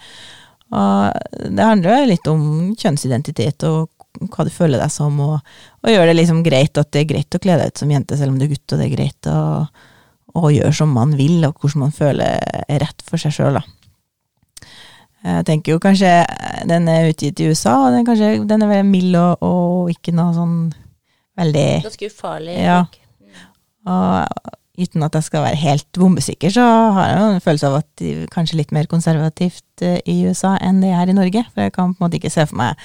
Og 0.68 1.46
det 1.54 1.64
handler 1.64 2.02
jo 2.02 2.10
litt 2.10 2.28
om 2.30 2.42
kjønnsidentitet 2.76 3.64
og 3.68 3.88
hva 4.18 4.44
du 4.44 4.50
føler 4.50 4.80
deg 4.82 4.90
som, 4.90 5.14
og, 5.22 5.38
og 5.84 5.92
gjør 5.92 6.10
det 6.10 6.16
liksom 6.18 6.42
greit 6.46 6.78
at 6.80 6.90
det 6.94 7.04
er 7.04 7.10
greit 7.12 7.36
å 7.36 7.40
kle 7.42 7.58
deg 7.60 7.70
ut 7.70 7.82
som 7.82 7.92
jente 7.92 8.18
selv 8.18 8.34
om 8.34 8.38
du 8.40 8.46
er 8.48 8.52
gutt, 8.52 8.66
og 8.72 8.80
det 8.80 8.86
er 8.88 8.94
greit 8.96 9.28
å, 9.30 9.40
å 10.38 10.50
gjøre 10.52 10.74
som 10.74 10.94
man 10.94 11.14
vil, 11.18 11.38
og 11.46 11.58
hvordan 11.60 11.84
man 11.86 11.94
føler 11.94 12.40
er 12.66 12.82
rett 12.82 13.04
for 13.06 13.20
seg 13.20 13.36
sjøl, 13.36 13.60
da. 13.60 13.64
Jeg 15.28 15.46
tenker 15.48 15.74
jo 15.74 15.80
kanskje 15.82 16.10
den 16.70 16.86
er 16.90 17.08
utgitt 17.10 17.40
i 17.42 17.48
USA, 17.50 17.74
og 17.86 17.94
den, 17.94 18.06
kanskje, 18.06 18.36
den 18.48 18.62
er 18.64 18.70
veldig 18.70 18.90
mild 18.90 19.18
og, 19.18 19.42
og 19.44 19.90
ikke 19.92 20.14
noe 20.14 20.34
sånn 20.36 20.58
veldig 21.38 21.66
Ganske 21.86 22.10
ufarlig. 22.10 22.54
Ja. 22.62 22.80
Og 23.88 24.54
uten 24.78 25.04
at 25.04 25.16
jeg 25.18 25.26
skal 25.26 25.44
være 25.44 25.60
helt 25.60 25.88
bombesikker, 25.98 26.52
så 26.54 26.64
har 26.96 27.10
jeg 27.10 27.20
jo 27.20 27.28
en 27.34 27.44
følelse 27.44 27.70
av 27.70 27.78
at 27.80 27.88
de 28.00 28.14
er 28.14 28.32
kanskje 28.32 28.60
litt 28.60 28.74
mer 28.74 28.88
konservativt 28.90 29.84
eh, 29.84 30.00
i 30.06 30.20
USA 30.28 30.56
enn 30.62 30.82
det 30.84 30.94
er 30.94 31.10
i 31.10 31.16
Norge. 31.16 31.44
For 31.52 31.66
jeg 31.66 31.74
kan 31.74 31.94
på 31.94 31.98
en 31.98 32.06
måte 32.06 32.20
ikke 32.20 32.32
se 32.32 32.46
for 32.48 32.60
meg 32.60 32.78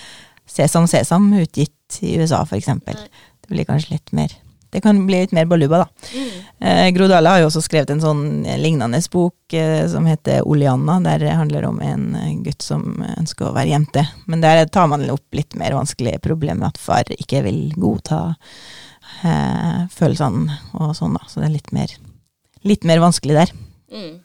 Sesam 0.50 0.88
Sesam 0.90 1.30
utgitt 1.40 2.00
i 2.02 2.18
USA, 2.20 2.44
eksempel. 2.52 2.98
Det 3.44 3.52
blir 3.52 3.68
kanskje 3.68 3.98
litt 3.98 4.12
mer 4.16 4.34
Det 4.74 4.82
kan 4.82 4.98
bli 5.06 5.20
litt 5.22 5.34
mer 5.38 5.46
baluba, 5.46 5.84
da. 5.84 6.08
Mm. 6.18 6.30
Eh, 6.66 6.88
Gro 6.96 7.06
Dale 7.06 7.30
har 7.30 7.44
jo 7.44 7.50
også 7.52 7.62
skrevet 7.62 7.92
en 7.94 8.00
sånn 8.02 8.24
lignende 8.58 8.98
bok 9.14 9.54
eh, 9.54 9.84
som 9.86 10.08
heter 10.10 10.48
Oleanna, 10.50 10.96
der 11.06 11.22
det 11.22 11.36
handler 11.38 11.68
om 11.68 11.78
en 11.86 12.16
eh, 12.18 12.32
gutt 12.42 12.66
som 12.66 12.88
ønsker 13.12 13.52
å 13.52 13.54
være 13.54 13.70
jente. 13.70 14.02
Men 14.26 14.42
der 14.42 14.66
tar 14.74 14.90
man 14.90 15.06
opp 15.14 15.38
litt 15.38 15.54
mer 15.62 15.78
vanskelige 15.78 16.24
problemer, 16.26 16.72
at 16.72 16.82
far 16.82 17.06
ikke 17.14 17.44
vil 17.46 17.68
godta 17.78 18.24
eh, 19.22 19.84
følelsene 19.94 20.58
og 20.80 20.96
sånn, 20.98 21.18
da. 21.18 21.28
Så 21.30 21.42
det 21.42 21.50
er 21.50 21.56
litt 21.58 21.72
mer, 21.76 21.94
litt 22.68 22.88
mer 22.88 23.04
vanskelig 23.04 23.38
der. 23.42 23.54
Mm. 23.94 24.16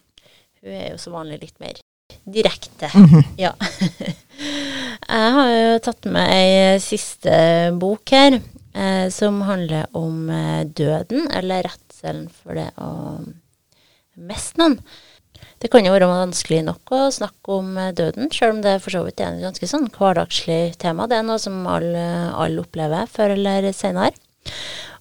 Hun 0.62 0.74
er 0.74 0.90
jo 0.92 1.00
som 1.02 1.16
vanlig 1.18 1.40
litt 1.44 1.58
mer 1.62 1.80
direkte. 2.28 2.90
Mhm. 2.94 3.24
Ja. 3.40 3.54
Jeg 5.08 5.34
har 5.34 5.50
jo 5.50 5.82
tatt 5.82 6.06
med 6.12 6.30
ei 6.30 6.78
siste 6.82 7.32
bok 7.80 8.12
her, 8.12 8.38
eh, 8.74 9.08
som 9.14 9.40
handler 9.48 9.88
om 9.96 10.28
eh, 10.30 10.64
døden, 10.64 11.30
eller 11.32 11.66
redselen 11.68 12.28
for 12.28 12.58
det 12.58 12.70
å 12.76 12.90
miste 14.18 14.60
noen. 14.60 14.80
Det 15.58 15.70
kan 15.72 15.82
jo 15.82 15.90
være 15.90 16.06
vanskelig 16.06 16.60
nok 16.68 16.92
å 16.94 17.00
snakke 17.14 17.56
om 17.56 17.72
eh, 17.80 17.94
døden, 17.96 18.30
selv 18.34 18.56
om 18.56 18.62
det 18.62 18.76
for 18.84 18.94
så 18.94 19.02
vidt 19.06 19.22
er 19.22 19.32
en 19.32 19.42
ganske 19.48 19.70
sånn 19.70 19.88
hverdagslig 19.94 20.76
tema. 20.78 21.08
Det 21.10 21.18
er 21.18 21.26
noe 21.26 21.40
som 21.42 21.58
alle, 21.66 22.04
alle 22.30 22.62
opplever 22.62 23.10
før 23.10 23.34
eller 23.34 23.70
senere. 23.74 24.14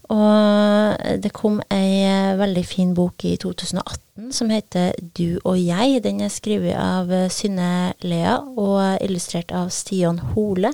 Og 0.07 1.19
det 1.19 1.33
kom 1.35 1.57
ei 1.73 2.03
eh, 2.07 2.37
veldig 2.39 2.63
fin 2.63 2.93
bok 2.95 3.25
i 3.27 3.33
2018 3.41 4.31
som 4.33 4.51
heter 4.51 4.95
Du 5.17 5.39
og 5.43 5.57
jeg. 5.59 5.99
Den 6.05 6.21
er 6.23 6.31
skrevet 6.31 6.77
av 6.79 7.11
eh, 7.11 7.27
Synne 7.33 7.93
Lea 8.07 8.37
og 8.39 9.03
illustrert 9.03 9.51
av 9.51 9.67
Stian 9.75 10.21
Hole. 10.31 10.71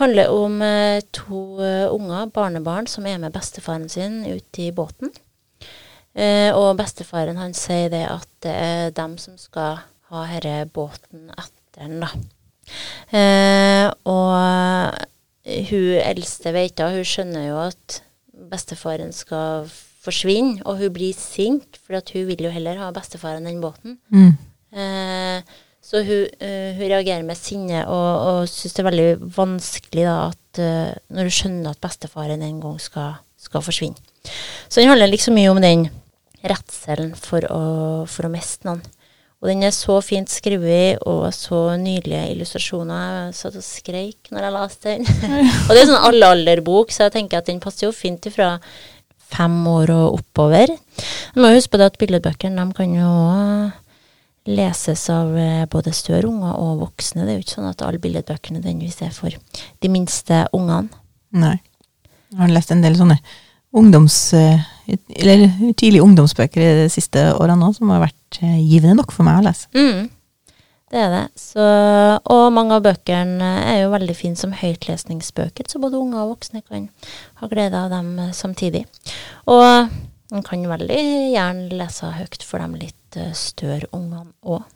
Handler 0.00 0.32
om 0.34 0.60
eh, 0.64 1.00
to 1.16 1.56
unger, 1.88 2.28
barnebarn, 2.34 2.86
som 2.86 3.08
er 3.08 3.20
med 3.22 3.32
bestefaren 3.32 3.88
sin 3.88 4.26
ut 4.28 4.60
i 4.60 4.70
båten. 4.72 5.12
Og 6.10 6.72
bestefaren 6.74 7.38
han 7.38 7.52
sier 7.54 7.86
det 7.92 8.02
at 8.10 8.26
det 8.42 8.50
er 8.50 8.90
dem 8.96 9.12
som 9.22 9.36
skal 9.38 9.78
ha 10.10 10.24
denne 10.26 10.66
båten 10.74 11.28
etter 11.30 11.86
den, 11.86 12.02
da. 12.02 12.10
Og 14.10 14.26
hun 15.44 15.86
eldste 16.02 16.52
veita, 16.54 16.90
hun 16.92 17.06
skjønner 17.06 17.48
jo 17.48 17.56
at 17.62 18.00
bestefaren 18.50 19.12
skal 19.16 19.68
forsvinne, 20.00 20.60
og 20.64 20.80
hun 20.80 20.92
blir 20.94 21.16
sint, 21.16 21.80
for 21.80 22.00
hun 22.00 22.28
vil 22.28 22.46
jo 22.46 22.52
heller 22.52 22.80
ha 22.80 22.92
bestefaren 22.94 23.48
enn 23.48 23.60
båten. 23.62 23.98
Mm. 24.12 24.32
Eh, 24.70 25.58
så 25.80 26.02
hun, 26.04 26.26
uh, 26.44 26.70
hun 26.76 26.90
reagerer 26.92 27.24
med 27.26 27.38
sinne 27.40 27.80
og, 27.88 28.10
og 28.28 28.50
syns 28.52 28.76
det 28.76 28.82
er 28.82 28.86
veldig 28.90 29.30
vanskelig 29.34 30.04
da, 30.04 30.16
at 30.28 30.60
uh, 30.60 30.92
når 31.10 31.26
hun 31.26 31.34
skjønner 31.34 31.72
at 31.72 31.80
bestefaren 31.82 32.44
en 32.44 32.60
gang 32.62 32.76
skal, 32.82 33.16
skal 33.40 33.64
forsvinne. 33.64 33.96
Så 34.68 34.82
den 34.82 34.90
handler 34.92 35.10
liksom 35.10 35.34
mye 35.34 35.50
om 35.50 35.60
den 35.64 35.88
redselen 36.44 37.14
for 37.18 37.44
å, 37.48 37.62
for 38.08 38.28
å 38.28 38.32
miste 38.32 38.68
noen. 38.68 38.84
Og 39.40 39.48
den 39.48 39.64
er 39.64 39.72
så 39.72 39.96
fint 40.04 40.28
skrevet, 40.28 41.00
og 41.08 41.30
så 41.32 41.74
nydelige 41.80 42.34
illustrasjoner. 42.34 43.04
Jeg 43.30 43.36
satt 43.38 43.56
og 43.56 43.64
skreik 43.64 44.28
når 44.34 44.46
jeg 44.46 44.56
leste 44.56 44.94
den. 44.94 45.06
og 45.66 45.72
det 45.72 45.80
er 45.80 45.88
sånn 45.88 46.08
alle-alder-bok, 46.10 46.92
så 46.92 47.06
jeg 47.06 47.16
tenker 47.16 47.40
at 47.40 47.48
den 47.48 47.62
passer 47.62 47.88
jo 47.88 47.94
fint 47.96 48.28
ifra 48.28 48.58
fem 49.30 49.56
år 49.70 49.94
og 49.94 50.18
oppover. 50.18 50.74
Du 51.32 51.40
må 51.40 51.54
huske 51.54 51.72
på 51.72 51.80
det 51.80 51.88
at 51.92 51.98
billedbøkene 52.02 52.66
de 52.66 52.76
kan 52.76 52.92
jo 52.98 53.12
leses 54.50 55.04
av 55.12 55.32
eh, 55.38 55.66
både 55.70 55.92
større 55.94 56.28
unger 56.28 56.56
og 56.60 56.84
voksne. 56.84 57.24
Det 57.24 57.32
er 57.32 57.38
jo 57.38 57.44
ikke 57.46 57.56
sånn 57.58 57.70
at 57.70 57.84
alle 57.86 58.00
billedbøkene 58.02 58.58
nødvendigvis 58.58 59.02
er 59.06 59.12
for 59.14 59.32
de 59.32 59.92
minste 59.92 60.44
ungene. 60.56 60.90
Nei. 61.36 61.56
Jeg 62.30 62.42
har 62.44 62.52
lest 62.52 62.72
en 62.74 62.82
del 62.84 62.96
sånne 62.98 63.18
ungdoms... 63.76 64.32
eh, 64.34 64.60
Eller 65.14 65.44
tidlige 65.78 66.02
ungdomsbøker 66.02 66.62
i 66.64 66.70
de 66.82 66.88
siste 66.90 67.20
årene 67.36 67.60
nå, 67.60 67.68
som 67.76 67.92
har 67.94 68.02
vært 68.02 68.40
eh, 68.42 68.56
givende 68.58 68.96
nok 68.98 69.12
for 69.14 69.26
meg 69.26 69.38
å 69.38 69.44
lese. 69.46 69.68
Mm, 69.76 70.08
det 70.90 70.98
er 71.04 71.12
det. 71.14 71.22
Så, 71.38 71.66
og 72.34 72.48
mange 72.56 72.74
av 72.74 72.82
bøkene 72.88 73.50
er 73.70 73.84
jo 73.84 73.92
veldig 73.92 74.16
fine 74.18 74.40
som 74.40 74.56
høytlesningsbøker, 74.58 75.68
så 75.70 75.78
både 75.82 76.00
unge 76.00 76.18
og 76.18 76.32
voksne 76.34 76.64
kan 76.66 76.88
ha 77.38 77.50
glede 77.52 77.78
av 77.78 77.94
dem 77.94 78.10
eh, 78.18 78.32
samtidig. 78.34 78.82
Og 79.46 79.94
man 80.30 80.44
kan 80.46 80.66
veldig 80.74 81.00
gjerne 81.36 81.78
lese 81.78 82.10
høyt 82.18 82.42
for 82.46 82.62
de 82.62 82.82
litt 82.82 83.22
større 83.34 83.86
ungene 83.94 84.30
òg. 84.46 84.66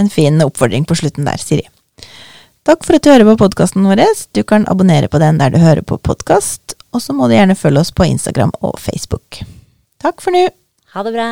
En 0.00 0.08
fin 0.12 0.40
oppfordring 0.40 0.84
på 0.88 0.96
slutten 0.96 1.28
der, 1.28 1.40
Siri. 1.40 1.64
Takk 2.64 2.84
for 2.84 2.96
at 2.96 3.04
du 3.04 3.08
hører 3.10 3.24
på 3.30 3.38
podkasten 3.40 3.84
vår. 3.88 4.02
Du 4.36 4.42
kan 4.44 4.66
abonnere 4.68 5.08
på 5.12 5.20
den 5.20 5.40
der 5.40 5.52
du 5.52 5.58
hører 5.60 5.80
på 5.84 5.96
podkast, 6.00 6.76
og 6.92 7.02
så 7.02 7.14
må 7.16 7.28
du 7.28 7.36
gjerne 7.36 7.58
følge 7.58 7.84
oss 7.84 7.92
på 7.94 8.06
Instagram 8.08 8.52
og 8.60 8.78
Facebook. 8.82 9.42
Takk 10.02 10.22
for 10.24 10.34
nå. 10.34 10.46
Ha 10.94 11.04
det 11.06 11.12
bra. 11.14 11.28